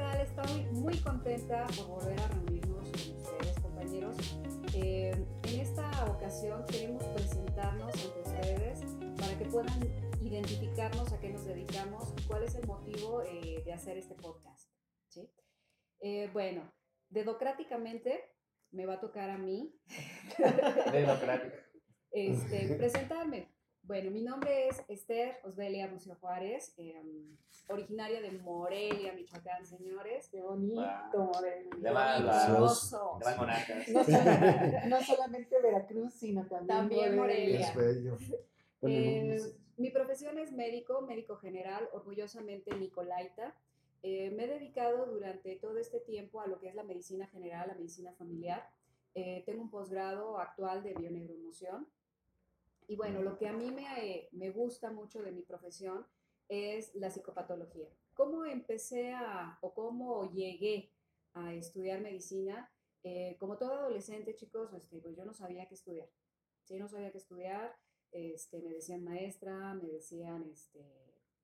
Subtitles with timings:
[0.00, 0.20] tal?
[0.20, 4.16] Estoy muy contenta por volver a reunirnos con ustedes, compañeros.
[4.74, 5.12] Eh,
[5.44, 8.80] en esta ocasión queremos presentarnos ante ustedes
[9.18, 9.80] para que puedan
[10.22, 14.70] identificarnos a qué nos dedicamos y cuál es el motivo eh, de hacer este podcast.
[15.08, 15.30] ¿sí?
[16.00, 16.72] Eh, bueno,
[17.10, 18.36] dedocráticamente
[18.70, 19.78] me va a tocar a mí
[22.12, 23.52] este, presentarme.
[23.90, 27.36] Bueno, mi nombre es Esther Osbelia Mucio Juárez, em,
[27.66, 30.28] originaria de Morelia, Michoacán, señores.
[30.28, 31.74] Qué bonito, Morelia.
[31.76, 33.18] De Hermoso.
[33.18, 33.96] No,
[34.88, 37.68] no, solamente Veracruz, sino también, también Morelia.
[37.68, 38.16] Es bello.
[38.82, 39.40] Eh,
[39.76, 43.56] mi profesión es médico, médico general, orgullosamente Nicolaita.
[44.04, 47.66] Eh, me he dedicado durante todo este tiempo a lo que es la medicina general,
[47.66, 48.70] la medicina familiar.
[49.16, 51.88] Eh, tengo un posgrado actual de bioneuromoción
[52.90, 56.04] y bueno, lo que a mí me, me gusta mucho de mi profesión
[56.48, 57.88] es la psicopatología.
[58.14, 60.92] ¿Cómo empecé a, o cómo llegué
[61.34, 62.68] a estudiar medicina?
[63.04, 66.10] Eh, como todo adolescente, chicos, este, pues yo no sabía qué estudiar.
[66.64, 67.76] Sí, no sabía qué estudiar.
[68.10, 70.84] Este, me decían maestra, me decían, este,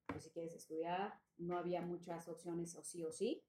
[0.04, 3.44] pues si quieres estudiar, no había muchas opciones o sí o sí.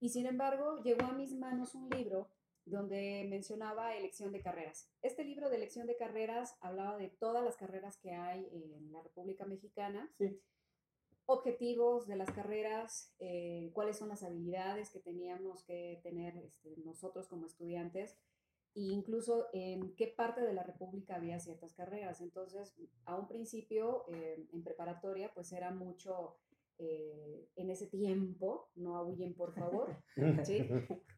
[0.00, 2.28] Y sin embargo, llegó a mis manos un libro
[2.66, 4.90] donde mencionaba elección de carreras.
[5.02, 9.02] Este libro de elección de carreras hablaba de todas las carreras que hay en la
[9.02, 10.10] República Mexicana,
[11.26, 17.28] objetivos de las carreras, eh, cuáles son las habilidades que teníamos que tener este, nosotros
[17.28, 18.16] como estudiantes
[18.74, 22.20] e incluso en qué parte de la República había ciertas carreras.
[22.20, 26.36] Entonces, a un principio, eh, en preparatoria, pues era mucho
[26.78, 29.96] eh, en ese tiempo, no aúllen por favor,
[30.44, 30.68] ¿sí?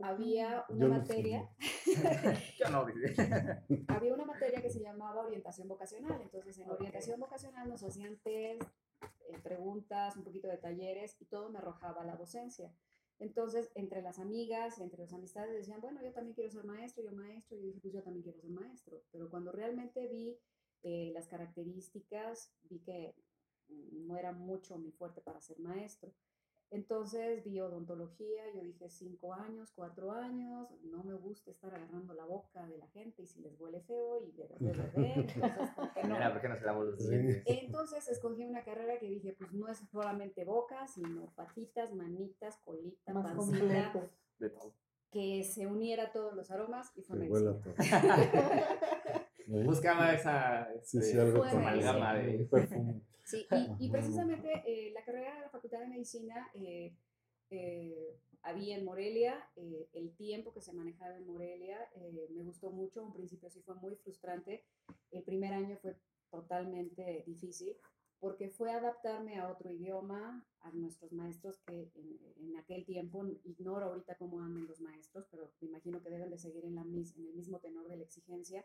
[0.00, 1.48] había una materia,
[3.88, 8.62] había una materia que se llamaba orientación vocacional, entonces en orientación vocacional nos hacían test,
[9.28, 12.72] eh, preguntas, un poquito de talleres y todo me arrojaba la docencia.
[13.18, 17.12] Entonces, entre las amigas, entre las amistades decían, bueno, yo también quiero ser maestro, yo
[17.12, 20.38] maestro, y yo dije, pues yo también quiero ser maestro, pero cuando realmente vi
[20.82, 23.14] eh, las características, vi que
[23.68, 26.12] no era mucho mi fuerte para ser maestro.
[26.70, 32.24] Entonces vi odontología, yo dije cinco años, cuatro años, no me gusta estar agarrando la
[32.24, 34.74] boca de la gente y si les huele feo y de bebé,
[35.94, 42.58] entonces, Entonces escogí una carrera que dije, pues no es solamente boca, sino patitas, manitas,
[42.64, 44.10] colita, pancita,
[45.12, 47.56] que se uniera todos los aromas y fue medicina.
[49.46, 53.00] Buscaba esa sí, sí, algo amalgama de perfume.
[53.26, 53.44] Sí,
[53.80, 56.94] y, precisamente eh, la carrera de la Facultad de Medicina eh,
[57.50, 59.50] eh, había en Morelia,
[59.92, 61.78] el tiempo que se manejaba en Morelia
[62.30, 64.64] me gustó mucho, un principio sí fue muy frustrante,
[65.10, 65.96] el primer año fue
[66.30, 67.76] totalmente difícil
[68.20, 74.16] porque fue adaptarme a otro idioma, a nuestros maestros que en, aquel tiempo, ignoro ahorita
[74.16, 77.34] cómo andan los maestros, pero me imagino que deben de seguir en, la, en el
[77.34, 78.64] mismo tenor de la exigencia,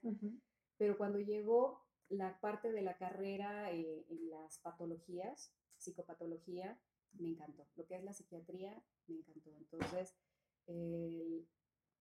[0.77, 6.79] pero cuando llegó la parte de la carrera eh, en las patologías, psicopatología,
[7.13, 7.67] me encantó.
[7.75, 9.51] Lo que es la psiquiatría, me encantó.
[9.57, 10.15] Entonces,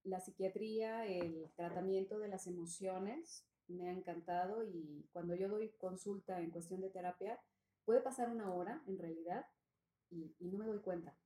[0.04, 6.40] la psiquiatría, el tratamiento de las emociones, me ha encantado y cuando yo doy consulta
[6.40, 7.40] en cuestión de terapia,
[7.84, 9.46] puede pasar una hora en realidad
[10.10, 11.16] y, no me doy cuenta.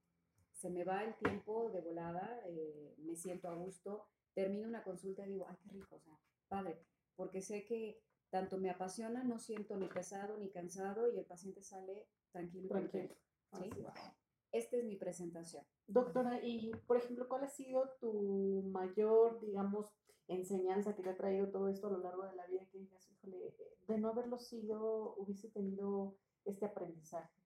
[0.52, 5.26] Se me va el tiempo de volada, eh, me siento a gusto, termino una consulta
[5.26, 6.18] y digo, ay, qué rico, o sea,
[6.48, 6.78] padre,
[7.16, 8.00] porque sé que
[8.34, 12.68] tanto me apasiona, no siento ni pesado ni cansado y el paciente sale tranquilo.
[12.68, 13.92] tranquilo.
[13.94, 14.10] ¿sí?
[14.50, 15.64] Esta es mi presentación.
[15.86, 19.86] Doctora, y por ejemplo, ¿cuál ha sido tu mayor, digamos,
[20.26, 23.08] enseñanza que te ha traído todo esto a lo largo de la vida que digas,
[23.08, 23.54] híjole,
[23.86, 27.40] de no haberlo sido, hubiese tenido este aprendizaje?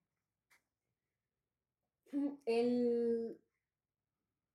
[2.47, 3.39] El,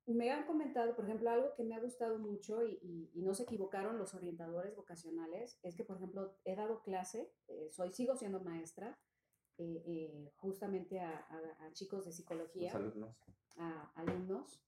[0.07, 3.99] me han comentado, por ejemplo, algo que me ha gustado mucho y, no se equivocaron
[3.99, 8.99] los orientadores vocacionales, es que, por ejemplo, he dado clase, eh, soy, sigo siendo maestra,
[9.57, 11.27] eh, eh, justamente a,
[11.73, 12.73] chicos de psicología.
[12.73, 13.17] alumnos.
[13.57, 14.63] A alumnos.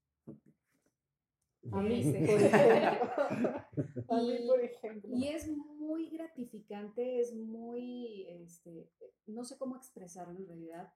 [1.73, 2.03] A mí,
[4.47, 5.11] por ejemplo.
[5.17, 8.91] Y es muy gratificante, es muy, este,
[9.27, 10.93] no sé cómo expresarlo en realidad,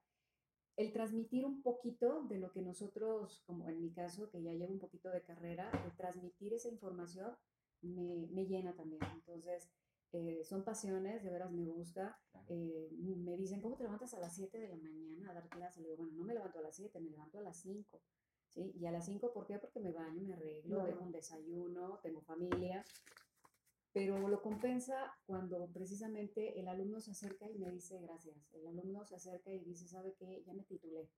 [0.81, 4.73] el transmitir un poquito de lo que nosotros, como en mi caso, que ya llevo
[4.73, 7.35] un poquito de carrera, el transmitir esa información
[7.81, 9.01] me, me llena también.
[9.13, 9.69] Entonces,
[10.11, 12.19] eh, son pasiones, de veras me gusta.
[12.47, 15.81] Eh, me dicen, ¿cómo te levantas a las 7 de la mañana a dar clase?
[15.81, 18.01] Le digo, bueno, no me levanto a las 7, me levanto a las 5.
[18.49, 18.73] ¿sí?
[18.75, 19.59] Y a las 5, ¿por qué?
[19.59, 22.83] Porque me baño, me arreglo, dejo un desayuno, tengo familia
[23.93, 28.37] pero lo compensa cuando precisamente el alumno se acerca y me dice gracias.
[28.53, 30.43] El alumno se acerca y dice, ¿sabe qué?
[30.45, 31.09] Ya me titulé.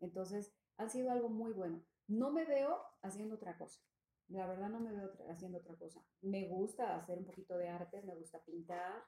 [0.00, 1.82] Entonces, ha sido algo muy bueno.
[2.08, 3.80] No me veo haciendo otra cosa.
[4.28, 6.02] La verdad no me veo haciendo otra cosa.
[6.20, 9.02] Me gusta hacer un poquito de arte, me gusta pintar,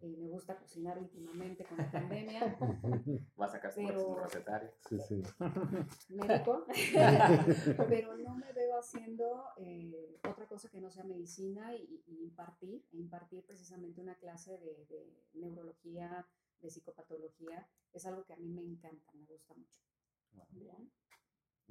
[0.00, 2.56] eh, me gusta cocinar últimamente con la pandemia.
[3.40, 4.70] Va a sacar Pero- su recetario.
[4.88, 5.22] Sí, sí.
[6.14, 6.66] médico,
[7.88, 12.84] pero no me veo haciendo eh, otra cosa que no sea medicina y, y impartir,
[12.92, 16.26] e impartir precisamente una clase de, de neurología,
[16.60, 19.80] de psicopatología, es algo que a mí me encanta, me gusta mucho.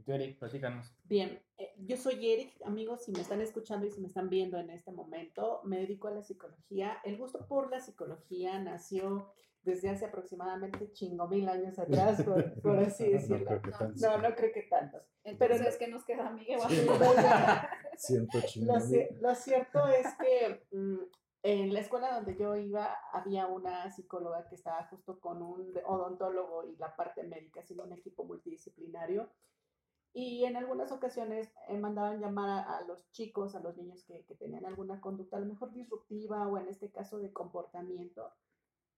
[0.05, 0.93] Tú, Eric, platícanos.
[1.05, 4.57] Bien, eh, yo soy Eric, amigos, si me están escuchando y si me están viendo
[4.57, 6.97] en este momento, me dedico a la psicología.
[7.03, 9.31] El gusto por la psicología nació
[9.63, 13.45] desde hace aproximadamente chingo mil años atrás, por, por así No decirlo.
[13.47, 13.93] creo que tanto.
[14.09, 15.01] No, no creo que tantos.
[15.23, 16.59] Entonces, no- ¿qué nos queda, Miguel?
[17.97, 20.97] Siento Lo, ci- lo cierto es que mm,
[21.43, 26.63] en la escuela donde yo iba había una psicóloga que estaba justo con un odontólogo
[26.65, 29.29] y la parte médica, haciendo un equipo multidisciplinario.
[30.19, 34.23] Y en algunas ocasiones eh, mandaban llamar a, a los chicos, a los niños que,
[34.25, 38.31] que tenían alguna conducta a lo mejor disruptiva o en este caso de comportamiento.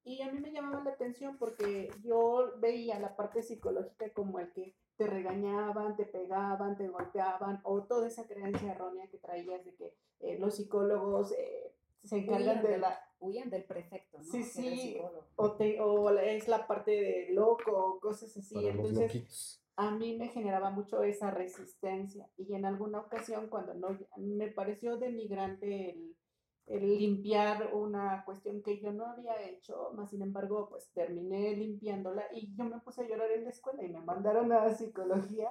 [0.05, 4.53] Y a mí me llamaba la atención porque yo veía la parte psicológica como el
[4.53, 9.75] que te regañaban, te pegaban, te golpeaban, o toda esa creencia errónea que traías de
[9.75, 11.73] que eh, los psicólogos eh,
[12.03, 12.97] se encargan de del- la...
[13.21, 14.23] Huían del prefecto, ¿no?
[14.23, 14.97] Sí, sí.
[15.35, 18.55] O, te- o es la parte de loco, o cosas así.
[18.55, 19.58] Para Entonces.
[19.79, 24.97] A mí me generaba mucho esa resistencia y en alguna ocasión cuando no me pareció
[24.97, 26.15] denigrante el,
[26.67, 32.25] el limpiar una cuestión que yo no había hecho, más sin embargo pues terminé limpiándola
[32.33, 35.49] y yo me puse a llorar en la escuela y me mandaron a psicología,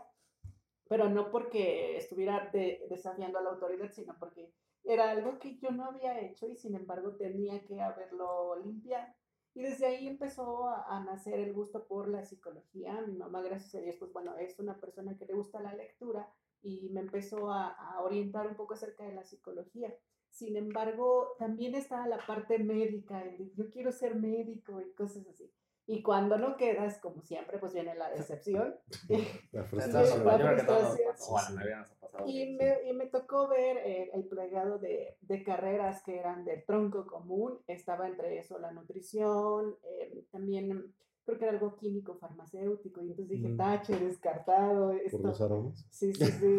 [0.88, 4.52] pero no porque estuviera de- desafiando a la autoridad, sino porque
[4.84, 9.14] era algo que yo no había hecho y sin embargo tenía que haberlo limpiado.
[9.58, 13.02] Y desde ahí empezó a, nacer el gusto por la psicología.
[13.02, 16.32] Mi mamá, gracias a Dios, pues bueno, es una persona que le gusta la lectura
[16.62, 19.92] y me empezó a, a orientar un poco acerca de la psicología.
[20.30, 25.52] Sin embargo, también está la parte médica, el yo quiero ser médico y cosas así.
[25.90, 28.76] Y cuando no quedas, como siempre, pues viene la decepción.
[29.52, 30.24] La frustración.
[30.24, 31.86] la.
[32.26, 36.64] Y me, y me tocó ver eh, el plegado de, de carreras que eran del
[36.64, 37.58] tronco común.
[37.66, 40.92] Estaba entre eso la nutrición, eh, también
[41.24, 43.00] creo que era algo químico farmacéutico.
[43.02, 43.56] Y entonces dije, Mm.
[43.56, 44.92] tache, descartado.
[45.10, 45.86] Por los aromas.
[45.90, 46.58] sí, sí, sí,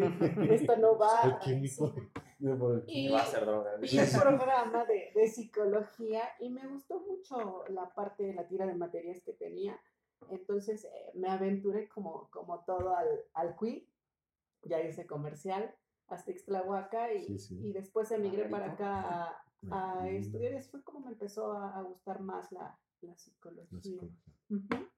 [0.50, 1.22] esto no va.
[1.24, 1.94] El químico.
[1.96, 3.72] El Y, Y va a ser droga.
[3.82, 8.66] y un programa de, de psicología y me gustó mucho la parte de la tira
[8.66, 9.80] de materias que tenía.
[10.30, 13.88] Entonces eh, me aventuré como, como todo al, al QUI,
[14.64, 15.74] ya hice comercial
[16.08, 17.60] hasta Ixtlahuaca y, Sí, sí.
[17.68, 19.02] y después emigré para acá
[19.70, 23.16] a, a estudiar y así fue como me empezó a, a gustar más la, la
[23.18, 23.68] psicología.
[23.72, 24.18] La psicología.
[24.50, 24.90] Ujú.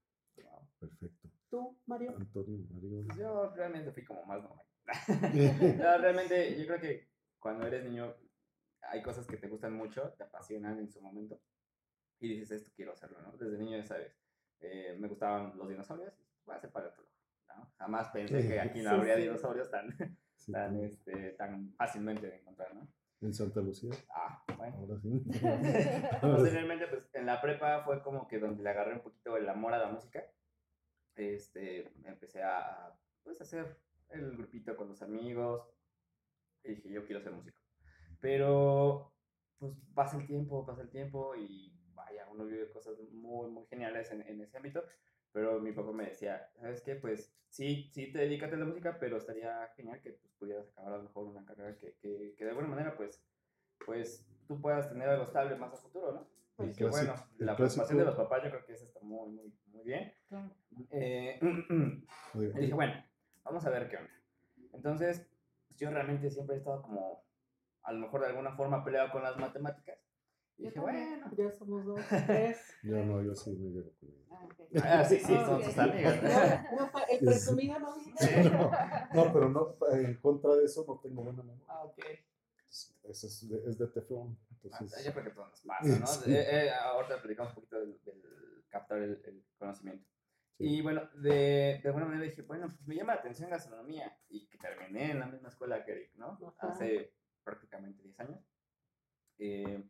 [0.80, 1.30] Perfecto.
[1.50, 2.16] ¿Tú, Mario?
[2.18, 3.04] Antonio, Mario.
[3.06, 4.66] Pues yo realmente fui como más normal.
[5.78, 7.11] No, realmente yo creo que
[7.42, 8.16] cuando eres niño
[8.84, 11.42] hay cosas que te gustan mucho, te apasionan en su momento
[12.20, 13.32] y dices, esto quiero hacerlo, ¿no?
[13.38, 14.16] Desde niño ya sabes,
[14.60, 16.14] eh, me gustaban los dinosaurios,
[16.46, 17.12] voy a ser paleontólogo,
[17.50, 17.74] ¿no?
[17.78, 19.24] Jamás pensé que aquí no habría sí.
[19.24, 19.90] dinosaurios tan,
[20.36, 22.88] Sí, tan, este, tan fácilmente de encontrar, ¿no?
[23.22, 23.92] En Santa Lucía.
[24.10, 24.78] Ah, bueno.
[24.80, 25.24] Ahora sí.
[26.22, 29.76] Posteriormente, pues en la prepa fue como que donde le agarré un poquito el amor
[29.76, 30.24] a la música.
[31.14, 33.78] Este, empecé a, a, pues, hacer
[34.10, 35.68] el grupito con los amigos.
[36.64, 37.60] Y dije, yo quiero ser músico.
[38.20, 39.14] Pero,
[39.58, 44.12] pues pasa el tiempo, pasa el tiempo y vaya, uno vive cosas muy, muy geniales
[44.12, 44.84] en, en ese ámbito.
[45.32, 46.96] Pero mi papá me decía, ¿sabes qué?
[46.96, 50.94] Pues sí, sí te dedicas a la música, pero estaría genial que pues, pudieras acabar
[50.94, 53.24] a lo mejor una carrera que, que, que de alguna manera, pues,
[53.86, 56.28] pues tú puedas tener algo estable más a futuro, ¿no?
[56.58, 59.54] Que clásico- bueno, la preocupación de los papás yo creo que eso está muy, muy,
[59.68, 60.14] muy bien.
[60.28, 60.52] Claro.
[60.92, 61.40] Eh,
[62.56, 62.94] y dije, bueno,
[63.44, 64.12] vamos a ver qué onda.
[64.74, 65.31] Entonces, pues,
[65.82, 67.26] yo realmente siempre he estado como,
[67.84, 69.98] a lo mejor de alguna forma peleado con las matemáticas.
[70.58, 71.22] Y Yo dije, también.
[71.22, 71.36] bueno.
[71.38, 72.78] Ya somos dos, tres.
[72.84, 74.26] Yo no, yo sí me llevo con ella.
[74.32, 75.00] Ah.
[75.02, 75.64] Ah, sí, sí, Ah, son ok.
[75.64, 76.22] sus amigas.
[76.78, 77.96] No, el presumido no
[79.16, 81.66] no, no, pero no, en contra de eso no tengo buena memoria.
[81.68, 81.98] Ah, ok.
[83.04, 84.38] Eso es de, es de teflón.
[84.40, 86.08] Ah, Entonces, Yo creo que todo nos pasa, ¿no?
[86.08, 86.32] Sí.
[86.32, 88.22] Eh, eh, ahorita platicamos un poquito del, del
[88.70, 90.08] captar el, el conocimiento.
[90.58, 90.78] sí.
[90.78, 94.16] Y bueno, de, de alguna manera dije, bueno, pues me llama la atención gastronomía
[94.62, 96.40] terminé en la misma escuela que Eric, ¿no?
[96.58, 96.70] Ajá.
[96.70, 97.14] Hace
[97.44, 98.40] prácticamente 10 años.
[99.38, 99.84] Eh,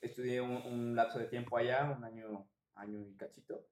[0.00, 3.66] estudié un, un lapso de tiempo allá, un año, año y cachito.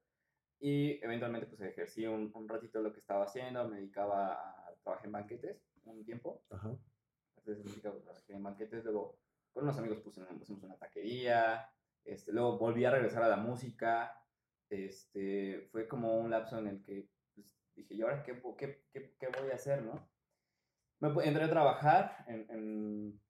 [0.59, 5.05] Y eventualmente pues ejercí un, un ratito lo que estaba haciendo, me dedicaba a trabajar
[5.05, 6.43] en banquetes un tiempo.
[6.49, 6.75] Ajá.
[7.37, 9.19] Entonces me dedicaba a trabajar en banquetes, luego
[9.51, 11.69] con unos amigos pusimos, pusimos una taquería,
[12.03, 14.21] este, luego volví a regresar a la música,
[14.69, 19.15] este, fue como un lapso en el que pues, dije, ¿y ahora qué, qué, qué,
[19.19, 20.09] qué voy a hacer, no?
[20.99, 23.21] Me entré a trabajar en, en,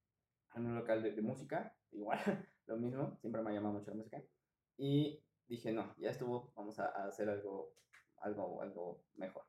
[0.56, 2.20] en un local de, de música, igual,
[2.68, 4.24] lo mismo, siempre me ha llamado mucho la música.
[4.78, 7.74] Y dije, no, ya estuvo, vamos a, a hacer algo,
[8.18, 9.44] algo, algo mejor.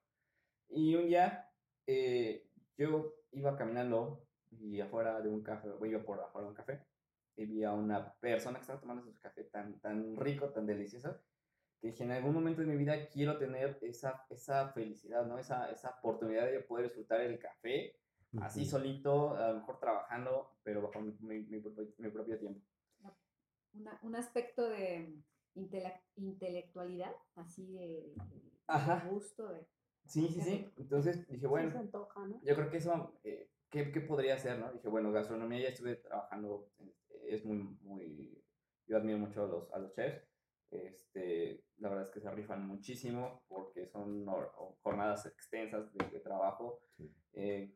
[0.68, 1.48] Y un día
[1.86, 2.46] eh,
[2.76, 6.86] yo iba caminando y afuera de un café, o iba por afuera de un café,
[7.36, 11.20] y vi a una persona que estaba tomando su café tan, tan rico, tan delicioso,
[11.80, 15.38] que dije, en algún momento de mi vida quiero tener esa, esa felicidad, ¿no?
[15.38, 17.96] Esa, esa oportunidad de poder disfrutar el café,
[18.40, 22.60] así solito, a lo mejor trabajando, pero bajo mi, mi- mi propio, mi propio tiempo.
[23.74, 25.14] Una- un aspecto de
[25.54, 29.06] intele- intelectualidad, así de, de- de Ajá.
[29.08, 29.66] gusto, de...
[30.06, 30.66] Sí, sí, sí.
[30.78, 32.40] Entonces dije, Sí, bueno, se antoja, ¿no?
[32.42, 34.72] Yo creo que eso, eh, ¿qué, qué podría hacer, no?
[34.72, 36.94] Dije, bueno, gastronomía ya estuve trabajando, eh,
[37.28, 38.42] es muy, muy,
[38.86, 40.26] yo admiro mucho a los, a los chefs,
[40.70, 44.26] este, la verdad es que se rifan muchísimo porque son
[44.82, 47.14] jornadas extensas de, de trabajo, Sí.
[47.34, 47.74] eh,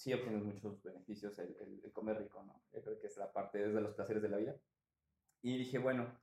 [0.00, 2.62] sí obtienes muchos beneficios el, el- el comer rico, ¿no?
[2.72, 4.56] Yo creo que es la parte, de los placeres de la vida.
[5.42, 6.18] Y dije, bueno,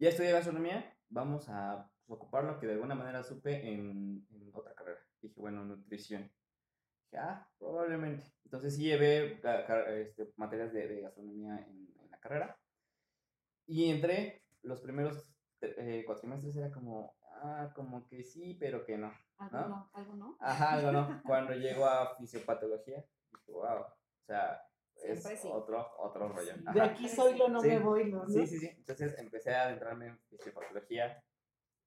[0.00, 4.50] ya estudié gastronomía, vamos a pues, ocupar lo que de alguna manera supe en, en
[4.52, 4.98] otra carrera.
[5.22, 6.22] Dije, bueno, nutrición.
[7.04, 8.24] Dije, ah, probablemente.
[8.44, 9.40] Entonces sí llevé
[10.00, 12.58] este, materias de, de gastronomía en, en la carrera.
[13.66, 19.12] Y entré, los primeros eh, cuatrimestres era como, ah, como que sí, pero que no.
[19.38, 19.68] Algo ¿No?
[19.68, 20.36] no, algo no.
[20.40, 21.22] Ajá, algo no.
[21.24, 23.04] Cuando llego a fisiopatología,
[23.38, 24.62] dije, wow, o sea,
[25.02, 25.48] es sí.
[25.50, 26.54] otro, otro rollo.
[26.54, 26.60] Sí.
[26.74, 26.84] De Ajá.
[26.92, 27.68] aquí soy lo no Sí.
[27.68, 28.28] me voy, ¿no?
[28.28, 28.68] Sí, sí, sí.
[28.68, 31.22] Entonces empecé a adentrarme en fisiopatología.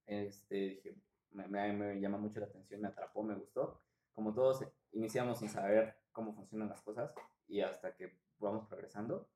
[0.05, 0.95] Este, dije,
[1.31, 3.81] me, me, me llama mucho la atención, me atrapó, me gustó.
[4.13, 7.13] Como todos iniciamos sin saber cómo funcionan las cosas
[7.47, 9.29] y hasta que vamos progresando,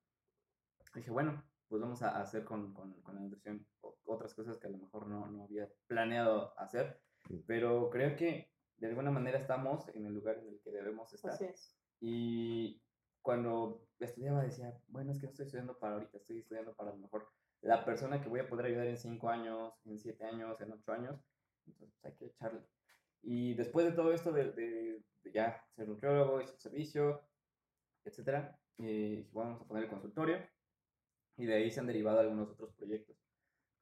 [0.93, 3.65] dije, bueno, pues vamos a hacer con, con, con la nutrición
[4.05, 7.01] otras cosas que a lo mejor no, no había planeado hacer,
[7.45, 11.31] pero creo que de alguna manera estamos en el lugar en el que debemos estar.
[11.31, 11.75] Así es.
[12.01, 12.81] Y
[13.21, 16.93] cuando estudiaba decía, bueno, es que no estoy estudiando para ahorita, estoy estudiando para a
[16.93, 17.27] lo mejor
[17.61, 20.91] la persona que voy a poder ayudar en 5 años, en 7 años, en 8
[20.91, 21.19] años.
[21.65, 22.61] Entonces pues, hay que echarle.
[23.21, 27.21] Y después de todo esto de, de- de ya ser nutriólogo, hice el servicio,
[28.05, 30.37] etcétera, eh, vamos a poner el consultorio.
[31.37, 33.15] Y de ahí se han derivado algunos otros proyectos.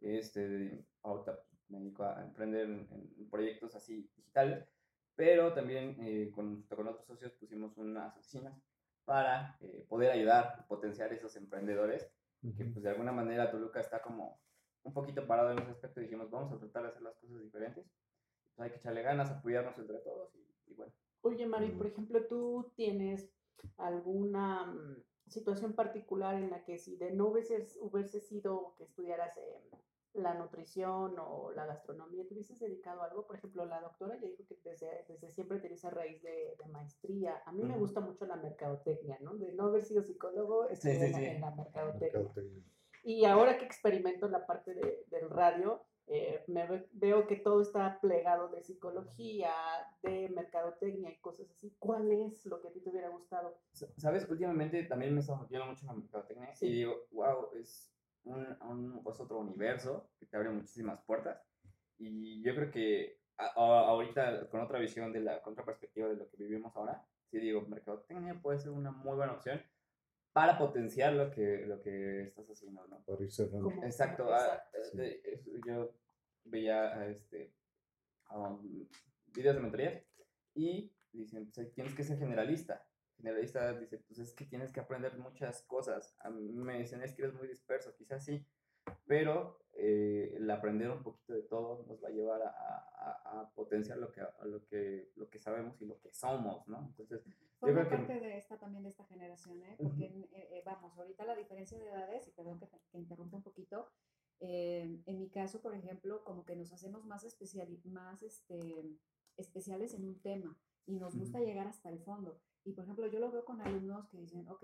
[0.01, 4.67] Este, ahorita me dedico a emprender en, en proyectos así digitales,
[5.15, 8.53] pero también eh, con, con otros socios pusimos unas oficinas
[9.05, 12.09] para eh, poder ayudar y potenciar esos emprendedores
[12.57, 14.39] que pues de alguna manera Toluca está como
[14.83, 17.85] un poquito parado en ese aspecto dijimos vamos a tratar de hacer las cosas diferentes
[18.55, 20.93] pues hay que echarle ganas apoyarnos entre todos y, y bueno.
[21.21, 23.27] Oye, Mari, por ejemplo, tú tienes
[23.77, 29.35] alguna mm, situación particular en la que si de no hubiese, hubiese sido que estudiaras
[29.37, 29.71] eh,
[30.15, 33.25] la nutrición o la gastronomía, te hubieses dedicado a algo.
[33.27, 36.67] Por ejemplo, la doctora ya dijo que desde, desde siempre tenía esa raíz de, de
[36.71, 37.41] maestría.
[37.45, 37.79] A mí me Ujú.
[37.81, 39.35] gusta mucho la mercadotecnia, ¿no?
[39.35, 41.25] De no haber sido psicólogo, Sí, estudié sí, en, la- sí.
[41.25, 42.19] en la mercadotecnia.
[42.19, 42.63] Mercadotecnia.
[43.03, 47.61] Y ahora que experimento la parte de- del radio, eh, me ve- veo que todo
[47.61, 49.51] está plegado de psicología,
[50.03, 51.75] de mercadotecnia y cosas así.
[51.79, 53.57] ¿Cuál es lo que a ti te hubiera gustado?
[53.97, 56.67] Sabes últimamente también me está metiendo mucho en la mercadotecnia Sí.
[56.67, 57.91] y digo wow es
[58.25, 61.41] un, un- es otro universo que te abre muchísimas puertas
[61.97, 66.07] y yo creo que a- a- ahorita con otra visión de la con otra perspectiva
[66.09, 69.61] de lo que vivimos ahora sí digo mercadotecnia puede ser una muy buena opción
[70.33, 73.69] para potenciar lo que lo que estás haciendo no Para ir cerrando.
[73.83, 74.27] Exacto.
[74.33, 74.97] ah, Exacto, eh, sí.
[74.97, 75.91] de- es- yo
[76.45, 77.53] veía ah, este,
[78.31, 78.87] um,
[79.27, 80.03] videos de mentorías
[80.53, 82.85] y dicen, pues, tienes que ser generalista.
[83.17, 86.15] Generalista dice, pues es que tienes que aprender muchas cosas.
[86.19, 88.45] A mí me dicen, es que eres muy disperso, quizás sí,
[89.05, 93.49] pero eh, el aprender un poquito de todo nos va a llevar a, a- a
[93.53, 96.85] potenciar lo que, a lo, que, lo que sabemos y lo que somos, ¿no?
[96.87, 97.23] Entonces,
[97.59, 99.75] Forma creo que- parte de esta también de esta generación, ¿eh?
[99.81, 103.37] Porque, en- eh, eh, vamos, ahorita la diferencia de edades, y perdón que, que interrumpa
[103.37, 103.89] un poquito,
[104.41, 108.83] eh, en mi caso, por ejemplo, como que nos hacemos más, especiali- más este,
[109.37, 112.39] especiales en un tema y nos gusta llegar hasta el fondo.
[112.65, 114.63] Y, por ejemplo, yo lo veo con alumnos que dicen, ok,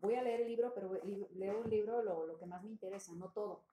[0.00, 0.92] voy a leer el libro, pero
[1.34, 3.64] leo un libro lo, lo que más me interesa, no todo.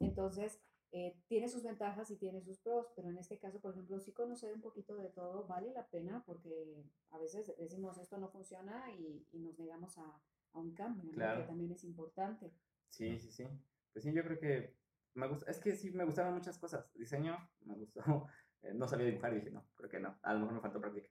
[0.00, 3.98] Entonces, eh, tiene sus ventajas y tiene sus pros, pero en este caso, por ejemplo,
[3.98, 8.28] sí conocer un poquito de todo vale la pena porque a veces decimos esto no
[8.28, 10.20] funciona y, y nos negamos a,
[10.52, 12.52] a un cambio, que también es importante.
[12.88, 13.48] Sí, sí, sí.
[13.92, 14.76] Pues sí, yo creo que
[15.14, 16.92] me gusta, es que sí me gustaron muchas cosas.
[16.94, 18.02] Diseño, me gustó.
[18.62, 20.18] eh, no sabía dibujar y dije, no, creo que no.
[20.22, 21.08] A lo mejor me faltó práctica.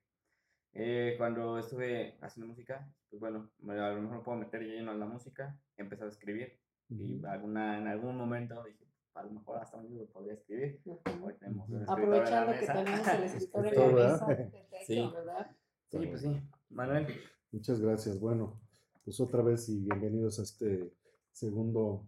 [0.74, 5.00] Eh, cuando estuve haciendo música, pues bueno, a lo mejor me puedo meter lleno en
[5.00, 5.58] la música.
[5.78, 6.58] Empecé a escribir
[6.90, 10.80] y alguna, en algún momento dije, a lo mejor hasta un libro podría escribir.
[10.86, 11.26] Ujú.
[11.26, 14.14] Hoy tenemos un escritor en la Aprovechando que tenemos el escritor en Escritor, la ¿verdad?
[14.14, 14.78] mesa, Perfecto.
[14.88, 15.10] Sí.
[15.14, 15.52] ¿verdad?
[15.90, 16.42] Sí, pues sí.
[16.70, 17.08] Manuel.
[17.52, 18.20] Muchas gracias.
[18.20, 18.60] Bueno,
[19.04, 20.94] pues otra vez y bienvenidos a este
[21.32, 22.08] segundo,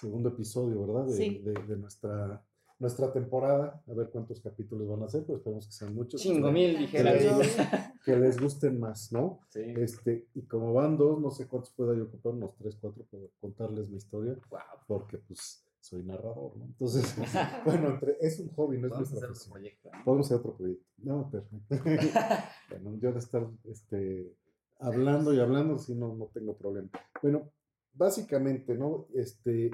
[0.00, 1.06] segundo episodio, ¿verdad?
[1.06, 1.38] De, Sí.
[1.42, 2.44] de- de nuestra,
[2.78, 3.82] nuestra temporada.
[3.88, 6.20] A ver cuántos capítulos van a ser, pero esperemos que sean muchos.
[6.20, 7.24] Chingo que- mil, que dijera les,
[7.58, 7.94] ella.
[8.04, 9.40] que les gusten más, ¿no?
[9.48, 9.60] Sí.
[9.76, 13.22] Este, y como van dos, no sé cuántos pueda yo ocupar, unos tres, cuatro, para
[13.40, 14.60] contarles mi historia, Wow.
[14.86, 16.64] porque pues soy narrador, ¿no?
[16.64, 17.04] Entonces,
[17.64, 19.52] bueno, entre- es un hobby, no es mi Vamos a hacer otro profesión.
[19.52, 19.90] proyecto.
[19.92, 20.04] ¿no?
[20.04, 20.84] Podemos hacer otro proyecto.
[20.98, 21.74] No, perfecto.
[22.70, 24.34] bueno, yo de estar este,
[24.78, 26.88] hablando y hablando, sí, no, no tengo problema.
[27.22, 27.50] Bueno,
[27.92, 29.06] básicamente, ¿no?
[29.14, 29.70] Este,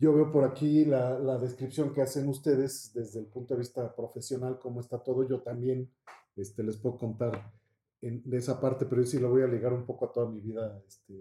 [0.00, 3.94] yo veo por aquí la, la descripción que hacen ustedes desde el punto de vista
[3.94, 5.28] profesional, cómo está todo.
[5.28, 5.90] Yo también
[6.36, 7.52] este, les puedo contar
[8.00, 10.30] en, de esa parte, pero yo sí lo voy a ligar un poco a toda
[10.30, 11.14] mi vida este,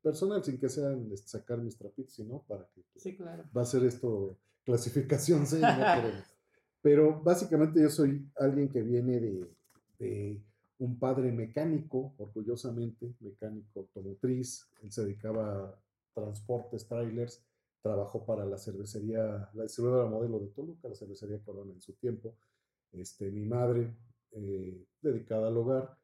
[0.00, 3.44] personal, sin que sean este, sacar mis trapitos, sino para que Sí, claro.
[3.56, 5.66] va a ser esto clasificación C, ¿no?
[5.76, 6.14] pero,
[6.80, 9.50] pero básicamente yo soy alguien que viene de,
[9.98, 10.40] de
[10.78, 15.74] un padre mecánico, orgullosamente, mecánico automotriz, él se dedicaba a
[16.14, 17.42] transportes, trailers,
[17.82, 22.36] trabajó para la cervecería, la distribuidora modelo de Toluca, la cervecería Corona en su tiempo.
[22.92, 23.94] Este, mi madre,
[24.30, 25.98] eh, dedicada al hogar,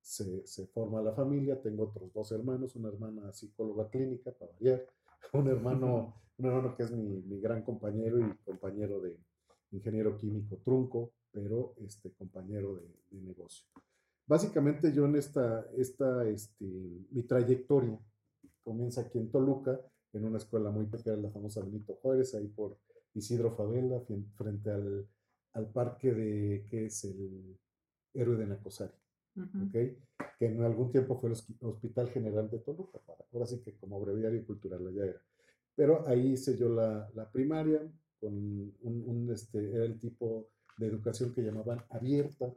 [0.00, 4.86] se, se forma la familia, tengo otros dos hermanos, una hermana psicóloga clínica, para variar,
[5.32, 9.18] un hermano, un hermano que es mi, mi gran compañero y compañero de
[9.72, 13.66] ingeniero químico trunco, pero este compañero de, de negocio.
[14.26, 16.64] Básicamente yo en esta, esta este,
[17.10, 17.98] mi trayectoria
[18.62, 19.80] comienza aquí en Toluca,
[20.16, 22.78] en una escuela muy pequeña, la famosa Benito Juárez, ahí por
[23.14, 24.00] Isidro Favela,
[24.34, 25.06] frente al,
[25.52, 27.58] al parque de, que es el
[28.14, 28.92] Héroe de Nacosari.
[29.36, 29.66] Ujú.
[29.66, 29.76] ¿ok?
[30.38, 34.00] que en algún tiempo fue el Hospital General de Toluca, para, ahora sí que como
[34.00, 35.22] breviario cultural allá era.
[35.74, 37.80] Pero ahí hice yo la, la primaria,
[38.20, 40.48] con un, un, este, era el tipo
[40.78, 42.52] de educación que llamaban abierta,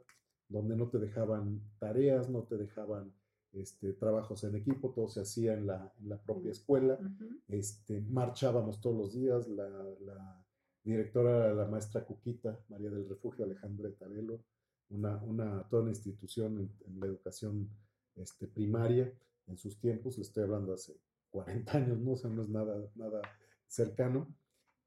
[0.48, 3.12] donde no te dejaban tareas, no te dejaban
[3.52, 7.28] este, trabajos en equipo, todo se hacía en la, en la propia escuela Ujú.
[7.48, 9.68] este, marchábamos todos los días, la,
[10.00, 10.44] la
[10.84, 14.40] directora era la maestra Cuquita, María del Refugio Alejandra Tarelo,
[14.90, 17.68] una, una, toda una institución en, en la educación
[18.16, 19.12] este, primaria
[19.46, 20.96] en sus tiempos, le estoy hablando hace
[21.30, 22.12] 40 años, ¿no?
[22.12, 23.20] O sea, no es nada, nada
[23.66, 24.26] cercano.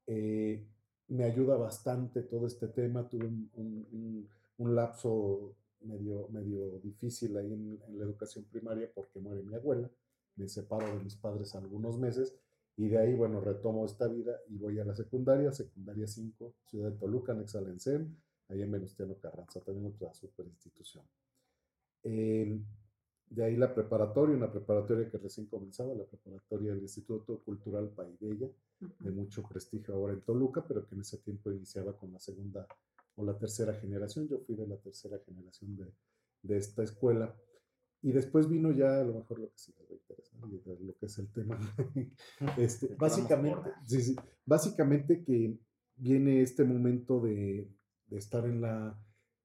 [0.06, 0.66] Eh,
[1.08, 7.36] me ayuda bastante todo este tema, tuve un, un- un- un lapso medio, medio difícil
[7.36, 9.90] ahí en, en la educación primaria porque muere mi abuela,
[10.36, 12.34] me separo de mis padres algunos meses
[12.76, 16.90] y de ahí, bueno, retomo esta vida y voy a la secundaria, secundaria 5, Ciudad
[16.90, 18.16] de Toluca, Anexa al ENSEM,
[18.48, 21.04] ahí en Venustiano Carranza, también otra super institución.
[22.02, 22.60] Eh,
[23.30, 28.48] de ahí la preparatoria, una preparatoria que recién comenzaba, la preparatoria del Instituto Cultural Paidella,
[28.80, 32.66] de mucho prestigio ahora en Toluca, pero que en ese tiempo iniciaba con la segunda
[33.16, 34.28] o la tercera generación.
[34.28, 35.92] Yo fui de la tercera generación de,
[36.42, 37.34] de esta escuela.
[38.02, 40.96] Y después vino ya a lo mejor lo que sí les va a interesar, lo
[40.98, 41.58] que es el tema.
[42.58, 43.82] este, básicamente, corta.
[43.86, 45.58] sí, sí, básicamente que
[45.96, 47.70] viene este momento de,
[48.06, 49.00] de estar en la,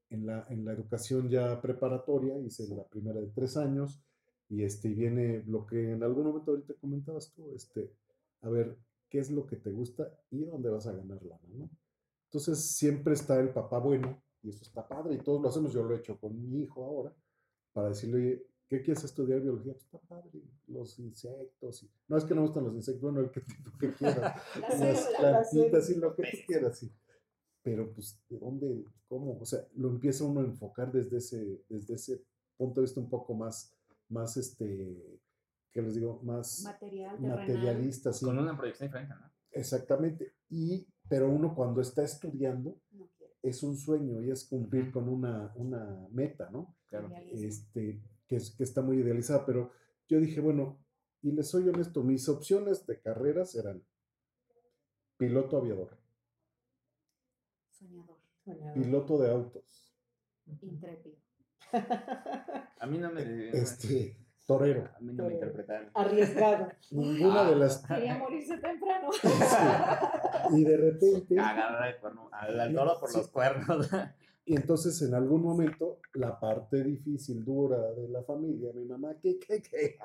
[0.09, 4.03] en, la, en la educación ya preparatoria, hice la primera de tres años,
[4.49, 7.93] y este, viene lo que en algún momento ahorita comentabas tú, este,
[8.41, 8.77] a ver,
[9.09, 11.69] qué es lo que te gusta y dónde vas a ganar lana, ¿no?
[12.29, 15.83] Entonces siempre está el papá bueno y eso está padre y todos lo hacemos, yo
[15.83, 17.15] lo he hecho con mi hijo ahora,
[17.73, 19.73] para decirle, oye, ¿qué quieres estudiar biología?
[19.73, 21.83] Pues está padre, los insectos.
[21.83, 24.41] y- No es que no me gustan los insectos, bueno, el que tipo que quieras,
[24.61, 26.91] La las plantitas y lo que tú quieras, sí.
[27.63, 29.37] Pero pues, ¿de dónde, cómo?
[29.39, 32.23] O sea, lo empieza uno a enfocar desde ese, desde ese
[32.57, 33.75] punto de vista un poco más,
[34.07, 35.19] más este,
[35.71, 36.21] ¿qué les digo?
[36.23, 38.23] Más Material, materialista, sí.
[38.23, 39.29] Con una proyección diferente, ¿no?
[39.51, 40.35] Exactamente.
[40.49, 43.09] Y, pero uno cuando está estudiando No
[43.41, 46.75] es un sueño y es cumplir con una, una meta, ¿no?
[46.87, 47.09] Claro.
[47.31, 49.71] Este, que, es- que está muy idealizada, pero
[50.07, 50.77] yo dije, bueno,
[51.21, 53.83] y les soy honesto, mis opciones de carreras eran
[55.17, 55.97] piloto aviador,
[57.69, 58.73] Soñador, Soñador.
[58.73, 59.93] piloto de autos,
[60.61, 61.15] intrépido.
[62.79, 63.49] A mí no me.
[63.49, 64.17] este,
[64.49, 64.89] torero.
[64.95, 65.91] A mí no me interpretaron.
[65.93, 66.69] Arriesgado.
[66.91, 67.85] Ninguna de las...
[67.85, 69.09] Quería morirse temprano.
[70.51, 71.39] Y de repente...
[71.39, 73.17] Agarrar el cuerno, al, toro por Sí.
[73.17, 73.89] los cuernos.
[74.45, 79.37] Y entonces en algún momento la parte difícil, dura de la familia, mi mamá, ¿qué,
[79.37, 79.99] qué, qué?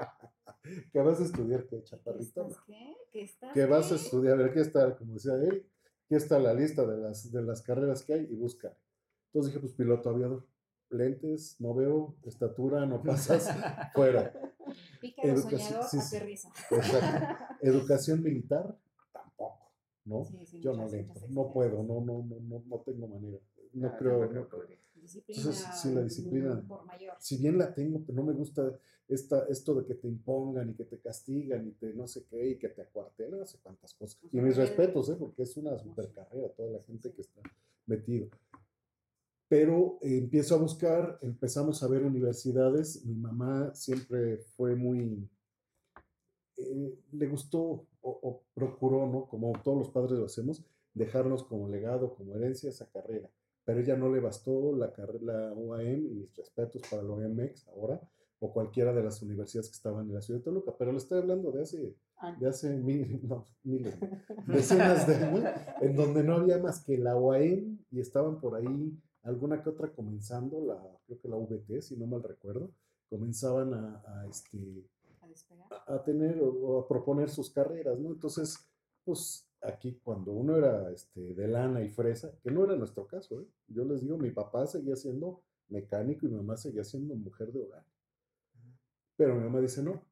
[0.93, 2.49] ¿Qué vas a estudiar, qué ¿Qué chaparrito?
[2.67, 2.95] qué?
[3.11, 4.35] ¿Qué estás ¿Qué vas a estudiar?
[4.35, 5.67] A ver, ¿qué está, como decía él,
[6.11, 8.77] qué está la lista de las, de las carreras que hay y busca.
[9.29, 10.45] Entonces dije, pues piloto aviador.
[10.91, 13.49] Lentes, no veo, estatura, no pasas,
[13.95, 14.33] fuera.
[15.01, 16.17] Pícaro Educación- soñador, sí, sí.
[16.17, 16.49] aterriza.
[17.61, 18.77] Educación militar,
[19.13, 19.71] tampoco.
[20.05, 20.25] ¿no?
[20.25, 23.39] Sí, sí, Yo no muchas- entro, no puedo, no, no, no, no, no tengo manera.
[23.73, 24.47] No Ah, creo, no-.
[24.95, 25.41] Disciplina.
[25.41, 26.65] Entonces, sí, la disciplina.
[26.67, 27.15] Por mayor.
[27.19, 28.73] si bien la tengo, pero no me gusta
[29.07, 32.51] esta, esto de que te impongan y que te castigan y te no sé qué
[32.51, 34.19] y que te acuartelan, no sé cuántas cosas.
[34.25, 35.17] O Y mis respetos, ¿eh?
[35.19, 37.43] porque es una super carrera, toda la gente que está
[37.85, 38.29] metido.
[39.49, 43.05] Pero eh, empiezo a buscar, empezamos a ver universidades.
[43.05, 45.29] Mi mamá siempre fue muy,
[46.57, 49.27] eh, le gustó o, o procuró, ¿no?
[49.27, 53.31] Como todos los padres lo hacemos, dejarnos como legado, como herencia esa carrera.
[53.65, 58.01] Pero ella no le bastó la, la UAM y mis respetos para la UAMX ahora,
[58.39, 60.75] o cualquiera de las universidades que estaban en la ciudad de Toluca.
[60.79, 62.41] Pero le estoy hablando de hace, Años.
[62.41, 63.97] de hace mil, no, miles,
[64.47, 65.45] decenas de años,
[65.81, 68.93] en donde no había más que la UAM y estaban por ahí
[69.25, 72.71] alguna que otra comenzando, la, creo que la VT, si no mal recuerdo,
[73.09, 74.87] comenzaban a, a, este,
[75.87, 78.11] A tener o, o a proponer sus carreras, ¿no?
[78.11, 78.69] Entonces,
[79.05, 83.41] pues aquí cuando uno era este, de lana y fresa, que no era nuestro caso,
[83.41, 83.47] ¿eh?
[83.69, 87.63] Yo les digo, mi papá seguía siendo mecánico y mi mamá seguía siendo mujer de
[87.63, 87.85] hogar.
[89.17, 90.03] Pero mi mamá dice, no,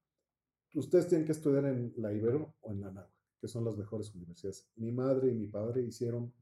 [0.74, 4.14] ustedes tienen que estudiar en la Ibero o en la Nahua, que son las mejores
[4.14, 4.68] universidades.
[4.76, 6.32] Mi madre y mi padre hicieron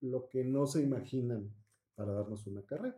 [0.00, 1.52] lo que no se imaginan
[1.96, 2.96] para darnos una carrera.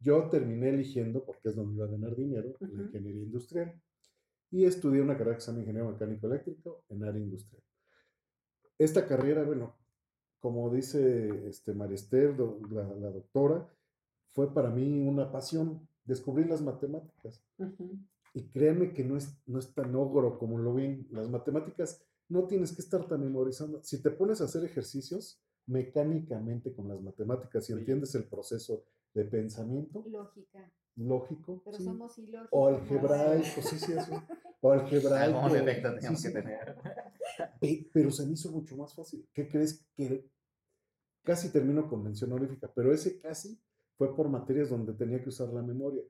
[0.00, 2.82] Yo terminé eligiendo, porque es donde iba a ganar dinero, la Ujú.
[2.82, 3.80] ingeniería industrial.
[4.50, 7.62] Y estudié una carrera que se llama ingeniero mecánico eléctrico en área industrial.
[8.78, 9.76] Esta carrera, bueno,
[10.40, 12.34] como dice este Marister,
[12.70, 13.68] la, la doctora,
[14.32, 15.86] fue para mí una pasión.
[16.04, 17.44] Descubrir las matemáticas.
[17.58, 17.98] Ujú.
[18.32, 21.06] Y créanme que no es, no es tan ogro como lo ven.
[21.10, 23.82] Las matemáticas no tienes que estar tan memorizando.
[23.84, 27.78] Si te pones a hacer ejercicios mecánicamente con las matemáticas y Sí.
[27.78, 30.70] entiendes el proceso de pensamiento Lógica.
[30.96, 32.48] lógico, Pero sí, somos ilógicos.
[32.52, 32.76] o ¿no?
[32.76, 34.22] algebraico, sí, sí, eso.
[34.60, 35.38] O algebraico.
[35.38, 36.28] Algún defecto sí, teníamos sí.
[36.28, 36.76] que tener.
[37.60, 39.26] Pe- Pero se me hizo mucho más fácil.
[39.32, 40.28] ¿Qué crees que
[41.22, 42.70] casi termino con mención honorífica?
[42.74, 43.58] Pero ese casi
[43.96, 46.02] fue por materias donde tenía que usar la memoria.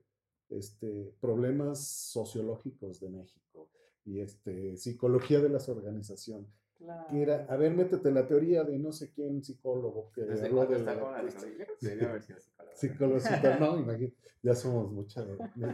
[0.49, 3.69] Este, problemas sociológicos de México
[4.03, 6.49] y este, psicología de las organizaciones.
[6.83, 7.07] Claro.
[7.09, 10.47] Que era, a ver, métete en la teoría de no sé quién psicólogo que ¿Desde
[10.47, 11.67] habló cuándo de está la con la psicología?
[11.81, 12.39] Debió haber sido
[12.73, 13.19] psicólogo.
[13.59, 15.21] No, imagínate, ya somos mucha.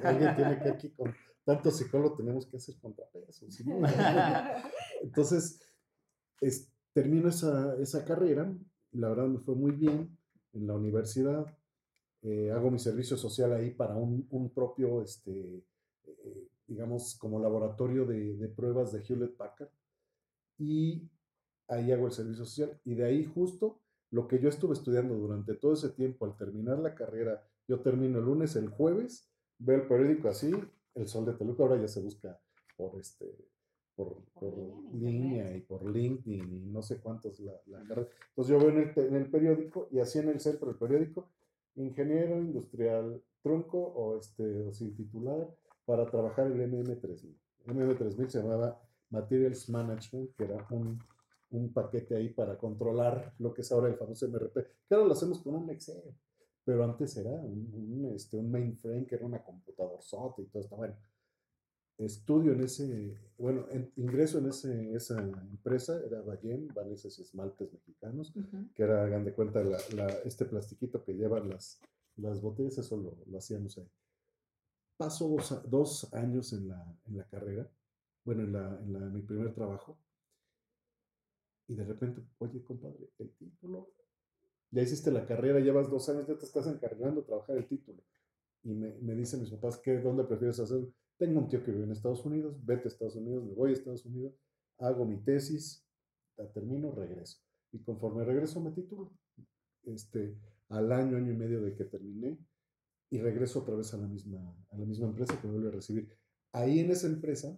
[0.03, 1.13] Alguien tiene que aquí con
[1.45, 3.57] tanto psicólogo tenemos que hacer contrapesos.
[5.01, 5.61] Entonces,
[6.41, 8.51] es- termino esa, esa carrera,
[8.91, 10.17] la verdad me fue muy bien
[10.53, 11.45] en la universidad,
[12.23, 15.63] eh, hago mi servicio social ahí para un, un propio, este,
[16.05, 19.69] eh, digamos, como laboratorio de, de pruebas de Hewlett Packard,
[20.57, 21.09] y
[21.67, 23.79] ahí hago el servicio social, y de ahí justo
[24.11, 28.19] lo que yo estuve estudiando durante todo ese tiempo, al terminar la carrera, yo termino
[28.19, 30.51] el lunes, el jueves, veo el periódico así,
[30.95, 32.39] El Sol de Toluca, ahora ya se busca
[32.77, 33.25] por este
[33.95, 38.07] por, Por por línea y por LinkedIn y no sé cuántos la, la carrera.
[38.29, 41.31] Entonces yo veo en el, en el periódico y así en el centro del periódico,
[41.75, 45.49] ingeniero industrial trunco o, este, o sin titular
[45.85, 47.35] para trabajar el MM3000.
[47.65, 50.99] El MM3000 se llamaba Materials Management, que era un,
[51.51, 54.57] un paquete ahí para controlar lo que es ahora el famoso MRP,
[54.91, 56.01] ahora lo hacemos con un Excel,
[56.65, 60.01] pero antes era un, un, este, un mainframe que era una computadora
[60.37, 60.75] y todo esto.
[60.75, 60.95] Bueno,
[61.97, 67.71] estudio en ese, bueno, en- ingreso en ese, esa empresa, era Ballén, Vanesas y Esmaltes
[67.73, 68.67] Mexicanos, Ujú.
[68.75, 71.79] que era, hagan de cuenta, la, la- este plastiquito que llevan las,
[72.17, 73.89] las botellas, eso lo, lo hacíamos ahí.
[74.97, 77.69] Paso dos, dos años en la, en la carrera,
[78.27, 79.97] bueno, en, la, en, la- en mi primer trabajo,
[81.69, 83.93] y de repente, oye, compadre, el título,
[84.69, 88.03] ya hiciste la carrera, llevas dos años, ya te estás encargando de trabajar el título.
[88.63, 90.85] Y me, me dicen mis papás, ¿qué, ¿dónde prefieres hacer?
[91.17, 93.73] Tengo un tío que vive en Estados Unidos, vete a Estados Unidos, me voy a
[93.73, 94.33] Estados Unidos,
[94.79, 95.85] hago mi tesis,
[96.35, 97.39] la termino, regreso.
[97.71, 99.13] Y conforme regreso me titulo.
[99.83, 100.35] Este,
[100.67, 102.37] al año, año y medio de que terminé,
[103.09, 105.79] y regreso otra vez a la misma, a la misma empresa que me vuelve a
[105.79, 106.09] recibir.
[106.51, 107.57] Ahí en esa empresa,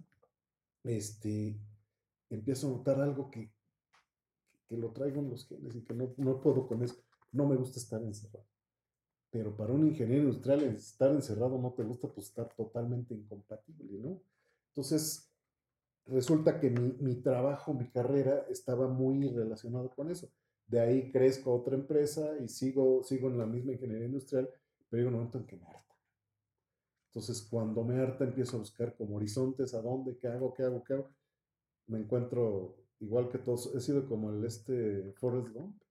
[0.84, 1.60] este,
[2.30, 3.52] empiezo a notar algo que,
[4.68, 6.96] que lo traigo en los genes y que no, no puedo con eso.
[7.32, 8.48] No me gusta estar encerrado.
[9.32, 14.22] Pero para un ingeniero industrial, estar encerrado no te gusta, pues está totalmente incompatible, ¿no?
[14.70, 15.32] Entonces,
[16.06, 20.32] resulta que mi, mi trabajo, mi carrera estaba muy relacionado con eso.
[20.66, 24.50] De ahí crezco a otra empresa y sigo, sigo en la misma ingeniería industrial,
[24.90, 25.89] pero llega un momento en que me harta.
[27.10, 30.84] Entonces, cuando me harta, empiezo a buscar como horizontes, a dónde, qué hago, qué hago,
[30.84, 31.10] qué hago.
[31.88, 35.82] Me encuentro igual que todos, he sido como el este Forrest Gump,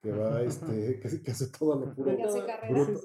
[0.00, 2.16] que va, este, que, que hace todo lo puro,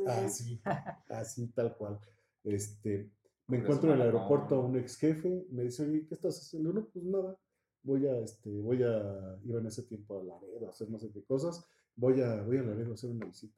[0.08, 0.62] así,
[1.10, 2.00] así tal cual.
[2.44, 3.12] Este,
[3.48, 6.72] me encuentro en el aeropuerto a un ex jefe, me dice, oye, ¿qué estás haciendo?
[6.72, 7.38] No, pues nada.
[7.84, 11.12] voy a, este, voy a, iba en ese tiempo a Laredo a hacer no sé
[11.12, 13.58] qué cosas, voy a, voy a Laredo a hacer una visita.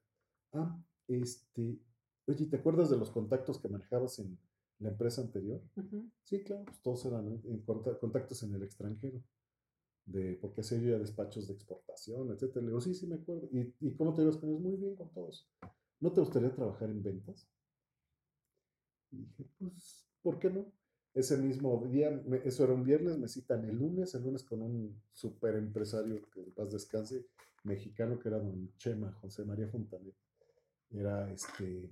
[0.54, 1.80] Ah, este,
[2.28, 4.38] oye, ¿te acuerdas de los contactos que manejabas en
[4.80, 5.62] la empresa anterior?
[6.24, 7.64] Sí, claro, pues todos eran en-
[8.00, 9.22] contactos en el extranjero,
[10.06, 12.62] de, porque hacía yo ya despachos de exportación, etcétera.
[12.64, 13.50] Le digo, sí, sí me acuerdo.
[13.52, 14.62] ¿Y, y cómo te ibas con ellos?
[14.62, 15.48] Muy bien con todos.
[16.00, 17.48] ¿No te gustaría trabajar en ventas?
[19.12, 20.72] Y dije, pues, ¿por qué no?
[21.14, 24.62] Ese mismo día, me- eso era un viernes, me citan el lunes, el lunes con
[24.62, 27.26] un super empresario, que en paz descanse,
[27.64, 30.14] mexicano, que era don Chema, José María Fontanet.
[30.92, 31.90] Era este,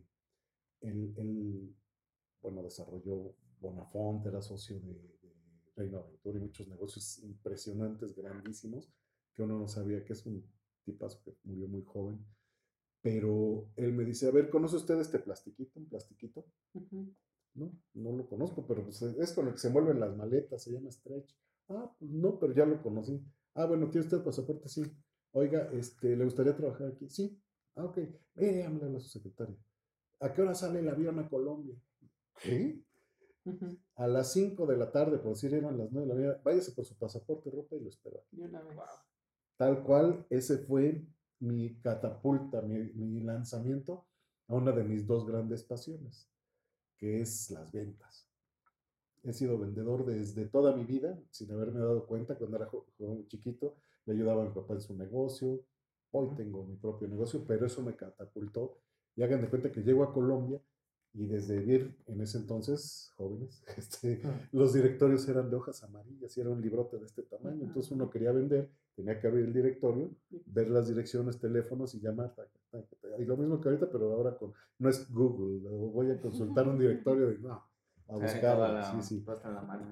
[0.85, 1.75] él, él,
[2.41, 5.33] bueno, desarrolló Bonafont, era socio de, de
[5.75, 8.91] Reino Aventura y muchos negocios impresionantes, grandísimos,
[9.33, 10.43] que uno no sabía que es un
[10.83, 12.25] tipazo que murió muy joven.
[13.01, 15.79] Pero él me dice, a ver, ¿conoce usted este plastiquito?
[15.79, 16.45] Un plastiquito.
[17.53, 20.71] No, no lo conozco, pero pues, es con el que se mueven las maletas, se
[20.71, 21.35] llama Stretch.
[21.69, 23.23] Ah, pues no, pero ya lo conocí.
[23.53, 24.67] Ah, bueno, ¿tiene usted pasaporte?
[24.69, 24.83] Sí.
[25.31, 27.07] Oiga, este, ¿le gustaría trabajar aquí?
[27.09, 27.39] Sí.
[27.75, 27.99] Ah, ok.
[28.35, 29.55] Mire, háblale a su secretaria.
[30.19, 31.75] ¿A qué hora sale el avión a Colombia?
[32.41, 32.81] ¿Qué?
[33.97, 36.71] A las 5 de la tarde, por decir eran las 9 de la mañana, váyase
[36.73, 38.17] por su pasaporte, ropa y lo espero.
[38.19, 38.37] aquí".
[38.37, 38.77] Y una vez.
[39.57, 41.05] Tal cual, ese fue
[41.39, 44.05] mi catapulta, mi, mi lanzamiento
[44.47, 46.29] a una de mis dos grandes pasiones,
[46.97, 48.27] que es las ventas.
[49.23, 53.27] He sido vendedor desde toda mi vida, sin haberme dado cuenta, cuando era jo- joven
[53.27, 53.75] chiquito,
[54.05, 55.61] le ayudaba a mi papá en su negocio,
[56.11, 58.77] hoy tengo mi propio negocio, pero eso me catapultó.
[59.15, 60.59] Y hagan de cuenta que llego a Colombia
[61.13, 66.41] y desde vivir en ese entonces, jóvenes, este, los directorios eran de hojas amarillas y
[66.41, 67.63] era un librote de este tamaño.
[67.65, 70.11] Entonces uno quería vender, tenía que abrir el directorio,
[70.47, 72.33] ver las direcciones, teléfonos y llamar.
[73.17, 76.77] Y lo mismo que ahorita, pero ahora con, no es Google, voy a consultar un
[76.79, 77.63] directorio de no, a
[78.07, 78.73] Toda buscarlo.
[78.73, 79.25] la- Sí, sí.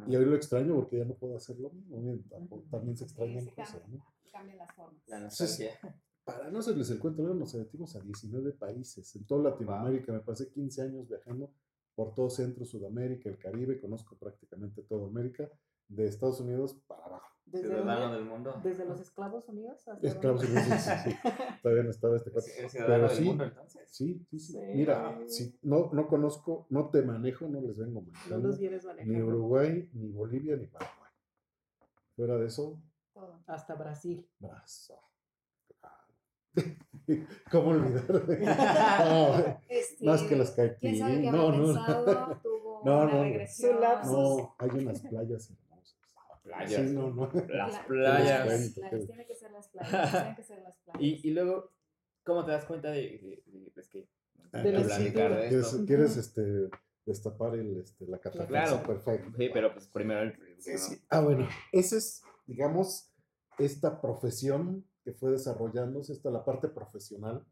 [0.07, 2.01] Y hoy lo extraño porque ya no puedo hacer lo mismo.
[2.01, 2.21] Bien,
[2.69, 4.05] También se Sí, extrañan se cosas, cambia, ¿no?
[4.31, 5.01] cambian las formas.
[5.07, 6.01] La Entonces, nostalgia.
[6.23, 9.13] Para no hacerles el cuento, luego nos metimos a 19 países.
[9.15, 11.51] En toda Latinoamérica me pasé 15 años viajando
[11.95, 15.49] por todo Centro, Sudamérica, el Caribe, conozco prácticamente toda América,
[15.89, 17.27] de Estados Unidos para abajo.
[17.45, 18.59] ¿Desde, Ciudadano del mundo.
[18.63, 20.43] ¿Desde los esclavos unidos hasta Esclavos?
[20.43, 21.17] Unidos, sí, sí, sí.
[21.61, 22.49] Todavía no estaba este cuento.
[22.49, 23.89] ¿Eres eres ciudadano Pero del sí, mundo entonces?
[23.91, 24.53] sí, sí, sí.
[24.53, 24.59] Sí.
[24.73, 28.47] Mira, si no, no conozco, no te manejo, no les vengo No manejando.
[28.47, 29.27] los vienes Ni manejando.
[29.27, 31.11] Uruguay, ni Bolivia, ni Paraguay.
[32.15, 32.81] Fuera de eso,
[33.13, 33.43] Todo.
[33.45, 34.27] Hasta Brasil.
[34.39, 34.99] brazo.
[37.51, 38.05] ¿Cómo olvidar?
[39.05, 41.33] No, Este, Más que las ¿Quién sabe qué caipirinhas.
[41.33, 42.39] No, no.
[42.43, 43.23] Tuvo No, no.
[43.23, 43.79] regresión.
[43.81, 44.11] Lapsus.
[44.11, 45.97] No, hay unas playas hermosas.
[46.43, 46.89] Playas.
[46.89, 47.31] Sí, no, no.
[47.47, 48.45] Las Pla- playas.
[48.45, 50.11] cuento, playas, qué- Tiene que ser las playas.
[50.11, 51.01] Tienen que ser las playas.
[51.01, 51.71] Y, y luego,
[52.23, 54.07] ¿cómo te das cuenta de, de, de- pues que
[54.51, 56.69] De de la de ¿Quieres, quieres, este,
[57.05, 58.47] destapar el, este, la catafixia?
[58.47, 58.83] Claro.
[58.83, 59.31] Perfecto.
[59.37, 61.01] Sí, pero pues primero el Sí, sí.
[61.09, 63.09] Ah, bueno, esa es, digamos,
[63.57, 67.45] esta profesión que fue desarrollándose, esta la parte profesional,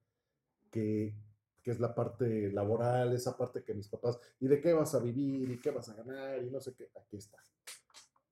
[0.70, 1.14] que,
[1.62, 5.00] que es la parte laboral, esa parte que mis papás, ¿y de qué vas a
[5.00, 5.52] vivir?
[5.52, 6.44] ¿Y qué vas a ganar?
[6.44, 7.38] Y no sé qué, aquí está.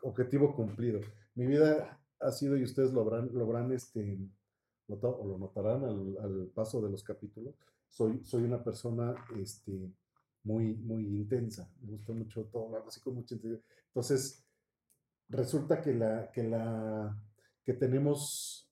[0.01, 1.01] Objetivo cumplido.
[1.35, 4.19] Mi vida ha sido, y ustedes lo habrán, lo habrán este,
[4.87, 7.55] notado, o lo notarán al, al paso de los capítulos,
[7.89, 9.91] soy, soy una persona este,
[10.43, 11.69] muy, muy intensa.
[11.81, 13.63] Me gusta mucho todo, así con mucha intensidad.
[13.87, 14.45] Entonces,
[15.27, 17.17] resulta que la, que la,
[17.63, 18.68] que tenemos,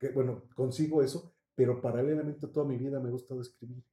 [0.00, 3.84] que bueno, consigo eso, pero paralelamente toda mi vida me ha gustado escribir,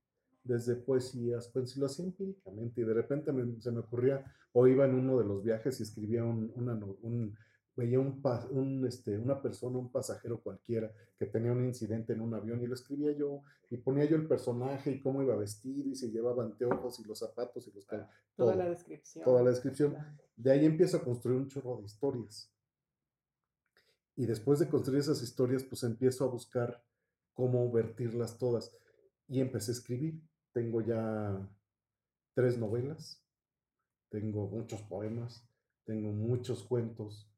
[0.44, 4.86] desde poesías, pues lo hacía empíricamente y de repente me- se me ocurría, o iba
[4.86, 7.36] en uno de los viajes y escribía un, una un-
[7.76, 8.20] veía un,
[8.52, 12.66] un, este, una persona, un pasajero cualquiera que tenía un incidente en un avión y
[12.68, 16.44] lo escribía yo y ponía yo el personaje y cómo iba vestido y si llevaba
[16.44, 19.24] anteojos y los zapatos y los Toda todo, la descripción.
[19.26, 19.96] toda la descripción.
[20.36, 22.52] De ahí empiezo a construir un chorro de historias.
[24.18, 26.84] Y después de construir esas historias, pues empiezo a buscar
[27.34, 28.76] cómo vertirlas todas.
[29.28, 30.24] Y empecé a escribir.
[30.54, 31.48] Tengo ya
[32.34, 33.24] tres novelas,
[34.10, 35.48] tengo muchos poemas,
[35.86, 37.32] tengo muchos cuentos.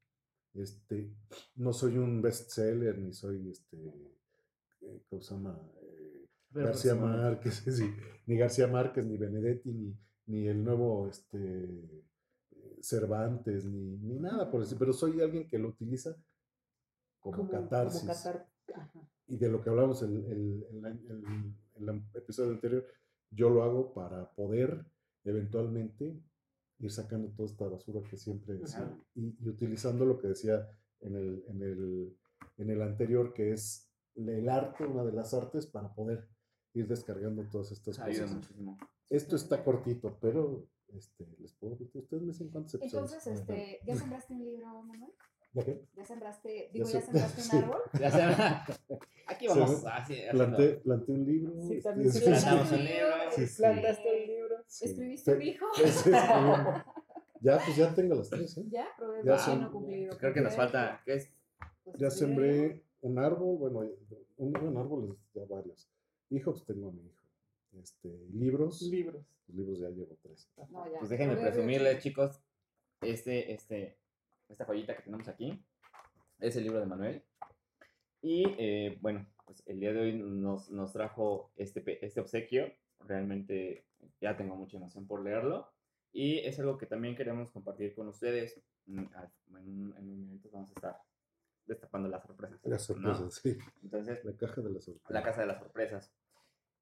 [0.53, 1.13] Este,
[1.55, 3.77] no soy un bestseller, ni soy este,
[4.81, 5.61] eh, ¿cómo se llama?
[5.81, 6.95] Eh, García.
[6.95, 7.93] Márquez, sí,
[8.25, 11.37] ni García Márquez, ni Benedetti, ni, ni el nuevo este,
[12.51, 16.15] eh, Cervantes, ni, ni nada por eso, pero soy alguien que lo utiliza
[17.19, 18.01] como, catarsis.
[18.01, 19.09] Como catar- ajá.
[19.27, 22.85] Y de lo que hablamos en el, el, el- el episodio anterior,
[23.31, 24.85] yo lo hago para poder
[25.23, 26.19] eventualmente
[26.79, 30.67] ir sacando toda esta basura que siempre decía y, y utilizando lo que decía
[31.01, 32.17] en el, en, el,
[32.57, 36.27] en el anterior, que es el arte, una de las artes, para poder
[36.73, 38.35] ir descargando todas estas Ayuda cosas.
[38.37, 38.77] muchísimo.
[39.09, 43.11] Esto está cortito, pero este, les puedo decir, ustedes me dicen cuántos episodios.
[43.13, 45.11] Entonces, este, ¿ya sembraste un libro, Manuel?
[45.53, 45.81] ¿Ya qué?
[45.95, 47.57] ¿Ya sembraste, digo, Ya ya se- sembraste un sí.
[47.57, 47.81] árbol?
[47.99, 48.65] Ya
[49.27, 51.53] aquí vamos así, haciendo- Planté, planté un libro.
[51.61, 53.13] Sí, este, también sí, sí, Plantamos sí, un libro.
[53.35, 53.57] Sí, sí.
[53.61, 54.55] Plantaste un libro.
[54.67, 54.85] sí.
[54.85, 55.65] ¿Escribiste un hijo?
[55.75, 56.11] sí, sí.
[57.41, 58.63] Ya, pues ya tengo las tres, ¿eh?
[58.69, 60.17] Ya, probé Ya no cumplido.
[60.17, 61.31] Creo que nos falta, ¿qué es?
[61.85, 63.89] Pues Ya sembré un árbol, bueno,
[64.37, 65.87] un, un árbol ya varios.
[66.31, 67.15] Hijos tengo a mi hijo.
[67.81, 69.23] Este, libros, Libros.
[69.47, 70.49] libros ya llevo tres.
[70.69, 70.97] No, ya.
[70.99, 72.41] Pues déjenme presumirles, chicos,
[73.01, 73.95] este, este,
[74.49, 75.63] esta joyita que tenemos aquí
[76.39, 77.23] es el libro de Manuel.
[78.21, 82.71] Y eh, bueno, pues el día de hoy nos, nos trajo este, este obsequio.
[83.07, 83.85] Realmente
[84.19, 85.71] ya tengo mucha emoción por leerlo.
[86.11, 88.61] Y es algo que también queremos compartir con ustedes.
[88.87, 90.97] Mm, al- En un, en un vamos a estar
[91.65, 92.59] destapando las sorpresas.
[92.63, 92.95] Las ¿no?
[93.15, 93.57] sorpresas, sí.
[93.83, 95.11] Entonces, La caja de las sorpresas.
[95.11, 96.13] la casa de las sorpresas.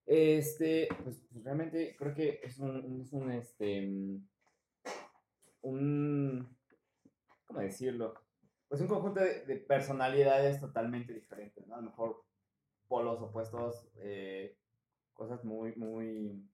[0.05, 4.27] Este, pues, pues, realmente creo que es un, es un, este, mm,
[5.63, 6.56] un,
[7.47, 8.13] ¿cómo decirlo?
[8.67, 11.75] Pues un conjunto de, de personalidades totalmente diferentes, ¿no?
[11.75, 12.23] A lo mejor
[12.87, 14.57] polos opuestos, eh,
[15.13, 16.47] cosas muy, muy,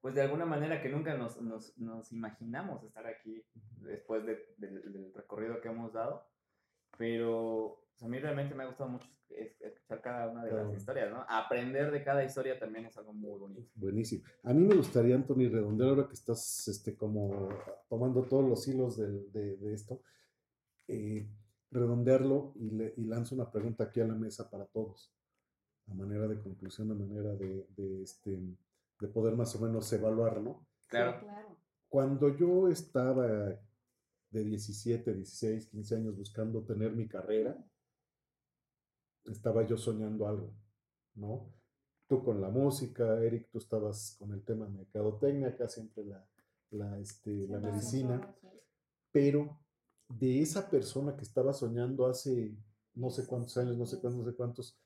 [0.00, 3.44] pues de alguna manera que nunca nos, nos, nos imaginamos estar aquí
[3.80, 6.28] después de- del- del recorrido que hemos dado,
[6.96, 10.68] pero pues, a mí realmente me ha gustado mucho es- escuchar cada una de Claro.
[10.68, 11.24] las historias, ¿no?
[11.28, 13.70] Aprender de cada historia también es algo muy bonito.
[13.74, 14.24] Buenísimo.
[14.42, 17.48] A mí me gustaría, Anthony, redondear ahora que estás este, como
[17.88, 20.02] tomando todos los hilos del- de, de esto,
[20.88, 21.26] eh,
[21.70, 25.10] redondearlo y, le, y lanzo una pregunta aquí a la mesa para todos,
[25.90, 28.38] a manera de conclusión, a manera de, de, este,
[29.00, 30.66] de poder más o menos evaluar, ¿no?
[30.88, 31.12] Claro.
[31.12, 31.56] Sí, claro.
[31.88, 33.58] Cuando yo estaba
[34.32, 37.56] de 17, 16, 15 años buscando tener mi carrera,
[39.26, 40.54] estaba yo soñando algo,
[41.14, 41.52] ¿no?
[42.08, 46.26] Tú con la música, Eric, tú estabas con el tema mercadotecnia, acá siempre la,
[46.70, 48.52] la, este, la no, medicina, no,
[49.12, 49.60] pero
[50.08, 52.56] de esa persona que estaba soñando hace
[52.94, 54.78] no sé cuántos años, no sé cuántos, no sé cuántos,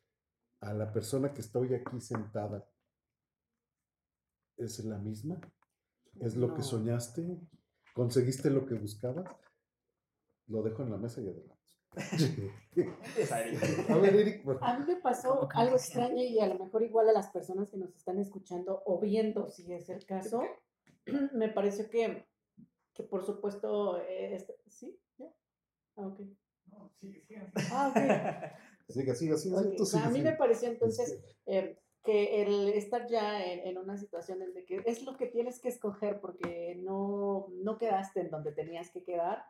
[0.61, 2.68] a la persona que está hoy aquí sentada,
[4.56, 5.40] ¿es la misma?
[6.20, 7.40] ¿Es lo que soñaste?
[7.96, 9.24] ¿Conseguiste lo que buscabas?
[10.48, 11.56] Lo dejo en la mesa y adelante.
[13.88, 15.76] A ver, Eric, por- A mí me pasó ¿Cómo que algo no?
[15.78, 19.48] extraño y a lo mejor igual a las personas que nos están escuchando o viendo,
[19.50, 20.42] si es el caso,
[21.32, 22.26] me pareció que,
[22.92, 25.00] que por supuesto, eh, este- ¿sí?
[25.16, 25.32] ¿Ya?
[25.96, 26.20] Ah, ok.
[27.72, 28.92] Ah, ok.
[28.92, 29.61] siga, siga, siga.
[29.61, 30.30] Ok, o sea, sigue, a mí sigue.
[30.32, 34.81] me pareció entonces eh, que el estar ya en, en una situación en la que
[34.87, 39.45] es lo que tienes que escoger porque no, no quedaste en donde tenías que quedar,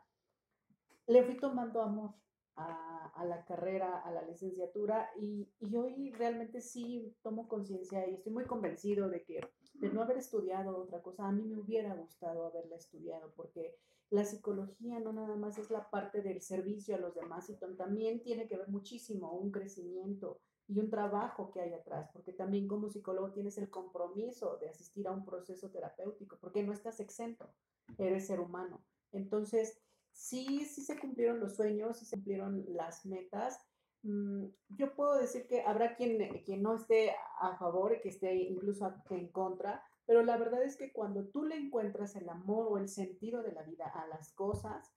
[1.05, 2.15] le fui tomando amor
[2.55, 8.15] a, a la carrera, a la licenciatura y, y hoy realmente sí tomo conciencia y
[8.15, 9.39] estoy muy convencido de que
[9.75, 13.75] de no haber estudiado otra cosa, a mí me hubiera gustado haberla estudiado porque
[14.09, 18.23] la psicología no nada más es la parte del servicio a los demás, y también
[18.23, 22.89] tiene que ver muchísimo un crecimiento y un trabajo que hay atrás, porque también como
[22.89, 27.53] psicólogo tienes el compromiso de asistir a un proceso terapéutico, porque no estás exento,
[27.97, 28.83] eres ser humano.
[29.13, 29.79] Entonces,
[30.11, 33.59] sí, sí se cumplieron los sueños, sí se cumplieron las metas.
[34.03, 38.93] Mm, Yo puedo decir que habrá quien, quien no esté a favor que esté incluso
[39.09, 42.89] en contra, pero la verdad es que cuando tú le encuentras el amor o el
[42.89, 44.93] sentido de la vida a las cosas,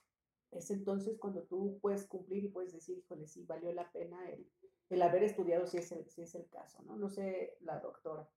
[0.50, 4.50] es entonces cuando tú puedes cumplir y puedes decir, híjole, sí, valió la pena el,
[4.90, 6.96] el haber estudiado si es el, si es el caso, ¿no?
[6.96, 8.28] No sé, la doctora.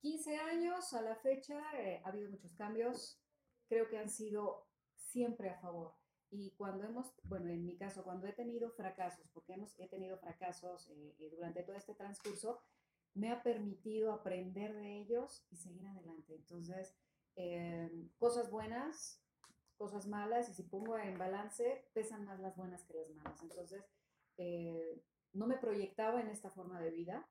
[0.00, 3.20] 15 años a la fecha, eh, ha habido muchos cambios,
[3.68, 5.94] creo que han sido siempre a favor.
[6.30, 10.18] Y cuando hemos, bueno, en mi caso, cuando he tenido fracasos, porque hemos, he tenido
[10.18, 12.60] fracasos eh, eh, durante todo este transcurso,
[13.14, 16.34] me ha permitido aprender de ellos y seguir adelante.
[16.34, 16.94] Entonces,
[17.36, 19.22] eh, cosas buenas,
[19.76, 23.42] cosas malas, y si pongo en balance, pesan más las buenas que las malas.
[23.42, 23.84] Entonces,
[25.36, 27.28] no me proyectaba en esta forma de vida,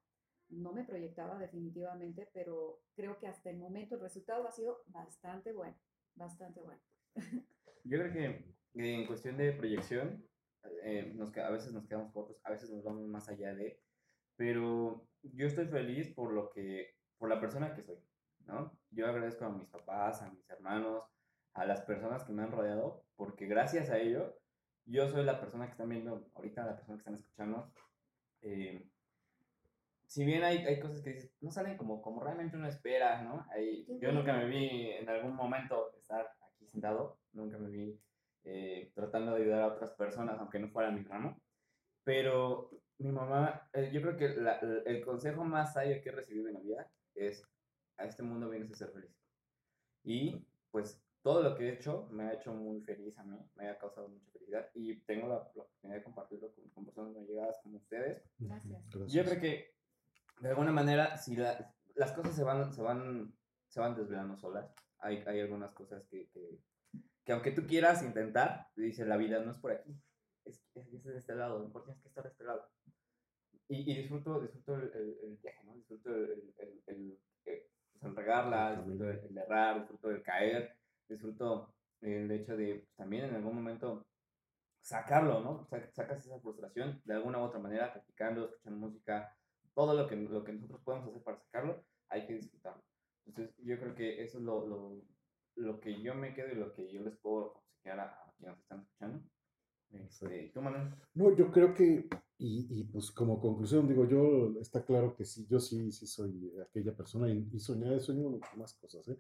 [0.50, 5.52] no me proyectaba definitivamente, pero creo que hasta el momento el resultado ha sido bastante
[5.52, 5.76] bueno,
[6.14, 6.82] bastante bueno.
[7.84, 10.24] Yo creo que eh, en cuestión de proyección,
[10.84, 13.80] eh, nos, a veces nos quedamos cortos, a veces nos vamos más allá de,
[14.36, 17.98] pero yo estoy feliz por lo que, por la persona que soy,
[18.46, 18.78] ¿no?
[18.90, 21.04] Yo agradezco a mis papás, a mis hermanos,
[21.54, 24.36] a las personas que me han rodeado, porque gracias a ello,
[24.86, 27.72] yo soy la persona que están viendo ahorita, la persona que están escuchando.
[28.46, 28.88] Eh,
[30.08, 33.46] si bien hay, hay cosas que dices, no salen como, como realmente uno espera, ¿no?
[33.52, 38.00] Hay- yo nunca me vi en algún momento estar aquí sentado, nunca me vi
[38.48, 41.42] eh, tratando de ayudar a otras personas, aunque no fuera mi ramo.
[42.04, 42.70] Pero
[43.00, 46.54] mi mamá, eh, yo creo que la- el consejo más sabio que he recibido en
[46.56, 47.44] la vida es,
[47.98, 49.12] a este mundo vienes a ser feliz.
[50.04, 53.68] Y pues todo lo que he hecho me ha hecho muy feliz a mí, me
[53.68, 57.26] ha causado mucha felicidad y tengo la, la oportunidad de compartirlo con, con personas muy
[57.26, 58.22] llegadas como ustedes.
[58.38, 58.80] Gracias.
[59.12, 59.76] Yo creo que
[60.40, 63.34] de alguna manera, si la- las cosas se van, se van,
[63.70, 66.60] se van desvelando solas, hay, hay algunas cosas que, que,
[67.24, 70.00] que aunque tú quieras intentar, dice la vida no es por aquí,
[70.46, 72.70] es, es, es de este lado, lo importante es que estar de este lado.
[73.68, 75.74] Y, y disfruto, disfruto el, el, el viaje, ¿no?
[75.74, 80.78] Disfruto el, el, el, el, pues, el regarla, disfruto el, el errar, disfruto el caer,
[81.10, 84.06] disfruto el hecho de pues, también en algún momento
[84.82, 85.66] sacarlo, ¿no?
[85.66, 89.36] Sa- Sacas esa frustración de alguna u otra manera, practicando, escuchando música,
[89.74, 92.84] todo lo que, lo que nosotros podemos hacer para sacarlo, hay que disfrutarlo.
[93.26, 95.02] Entonces, yo creo que eso es lo, lo,
[95.56, 98.60] lo que yo me quedo y lo que yo les puedo aconsejar a, a quienes
[98.60, 99.22] están escuchando.
[99.92, 100.94] Este, ¿Tú, Manuel?
[101.14, 105.46] No, yo creo que, y, y, pues como conclusión, digo, yo, está claro que sí,
[105.50, 109.18] yo sí, sí soy aquella persona y, y soñar, he soñado mucho más cosas, ¿eh?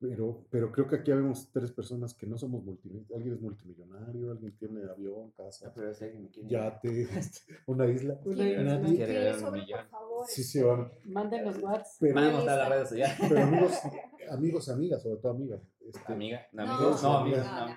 [0.00, 3.14] Pero, pero creo que aquí habemos tres personas que no somos multimillonarios.
[3.14, 7.86] Alguien es multimillonario, alguien tiene avión, casa, pero si alguien me quiere- yate, este, una
[7.86, 8.18] isla.
[8.24, 8.78] Una ¿Quieren- isla.
[8.78, 9.80] Nadie- Quiere quieren ganar un sobre, millón.
[9.80, 10.26] por favor?
[10.26, 10.90] Sí, sí, van.
[11.04, 11.96] Mándenos WhatsApp.
[12.00, 13.16] Pero, Van a las redes sociales.
[13.28, 13.72] pero amigos,
[14.30, 15.60] amigos, amigas, sobre todo amigas.
[15.80, 17.66] este, Amiga, no, No, amigos, no, no, amigos, no, no.
[17.68, 17.74] no.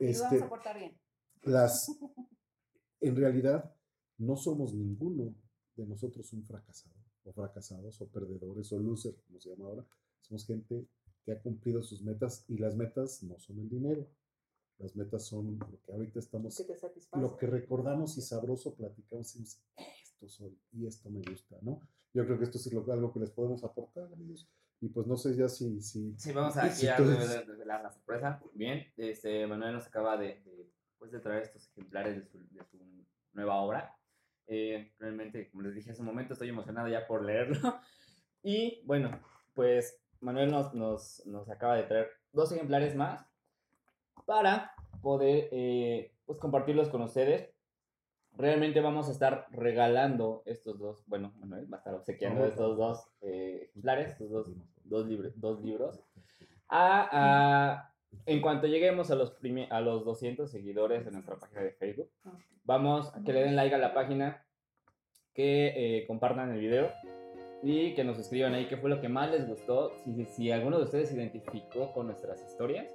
[0.00, 0.98] Este, vamos a portar bien.
[1.44, 1.88] las,
[3.00, 3.72] en realidad,
[4.18, 5.32] no somos ninguno
[5.76, 9.86] de nosotros un fracasado, o fracasados, o perdedores, o loser, como se llama ahora.
[10.20, 10.84] Somos gente
[11.28, 14.06] que ha cumplido sus metas y las metas no son el dinero.
[14.78, 17.20] Las metas son lo que ahorita estamos, Que te satisface.
[17.20, 19.62] lo que recordamos y sabroso platicamos y decimos,
[20.02, 21.82] esto soy y esto me gusta, ¿no?
[22.14, 24.48] Yo creo que esto es lo- algo que les podemos aportar, amigos.
[24.80, 25.82] Y pues no sé ya si...
[25.82, 28.40] si Sí, vamos a si aquí a revelar revelar la sorpresa.
[28.54, 32.64] Bien, este, Manuel nos acaba de, de, pues, de traer estos ejemplares de su, de
[32.64, 32.78] su
[33.34, 33.94] nueva obra.
[34.46, 37.58] Eh, realmente, como les dije hace un momento, estoy emocionado ya por leerlo.
[38.40, 39.10] Y bueno,
[39.52, 43.24] pues Manuel nos, nos, nos acaba de traer dos ejemplares más
[44.26, 47.50] para poder eh, pues, compartirlos con ustedes.
[48.36, 53.08] Realmente vamos a estar regalando estos dos, bueno, Manuel va a estar obsequiando estos dos
[53.20, 54.46] eh, ejemplares, estos dos
[54.84, 56.00] dos, libros dos libros.
[56.68, 57.94] A, a-
[58.26, 59.36] en cuanto lleguemos a los,
[59.70, 62.10] a los 200 seguidores en nuestra página de Facebook,
[62.64, 64.44] vamos a que le den like a la página,
[65.34, 66.90] que eh, compartan el video
[67.62, 70.78] y que nos escriban ahí qué fue lo que más les gustó, si, si alguno
[70.78, 72.86] de ustedes se identificó con nuestras historias.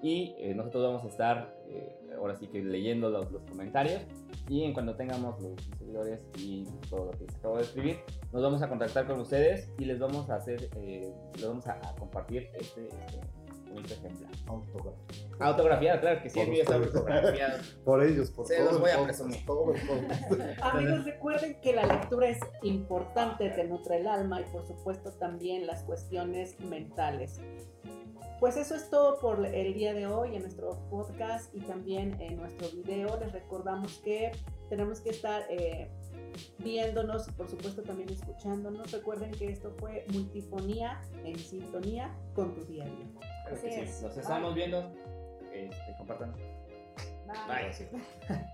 [0.00, 4.00] Y eh, nosotros vamos a estar eh, ahora sí que leyendo los, los comentarios.
[4.48, 7.96] Y en cuanto tengamos los seguidores y todo lo que les acabo de escribir,
[8.32, 11.72] nos vamos a contactar con ustedes y les vamos a hacer, eh, les vamos a,
[11.72, 13.20] a compartir este, este
[13.68, 14.30] bonito ejemplar.
[15.40, 16.94] Autografiado, claro que sí, Por el mío está ustedes.
[16.96, 17.58] autografiado.
[17.84, 19.46] Por ellos, por Se todo los voy a presumir.
[19.46, 20.32] todo el podcast.
[20.62, 25.66] Amigos, recuerden que la lectura es importante, te nutre el alma y por supuesto también
[25.66, 27.40] las cuestiones mentales.
[28.40, 32.36] Pues eso es todo por el día de hoy en nuestro podcast y también en
[32.36, 33.18] nuestro video.
[33.18, 34.30] Les recordamos que
[34.68, 35.90] tenemos que estar eh,
[36.58, 38.92] viéndonos y por supuesto también escuchándonos.
[38.92, 43.06] Recuerden que esto fue multifonía en sintonía con tu día a día.
[43.48, 43.80] Claro que Así sí.
[43.82, 44.02] es.
[44.02, 44.90] Nos estamos viendo.
[45.52, 46.34] Este, compartan.
[47.46, 47.72] Bye.
[48.28, 48.48] Bye.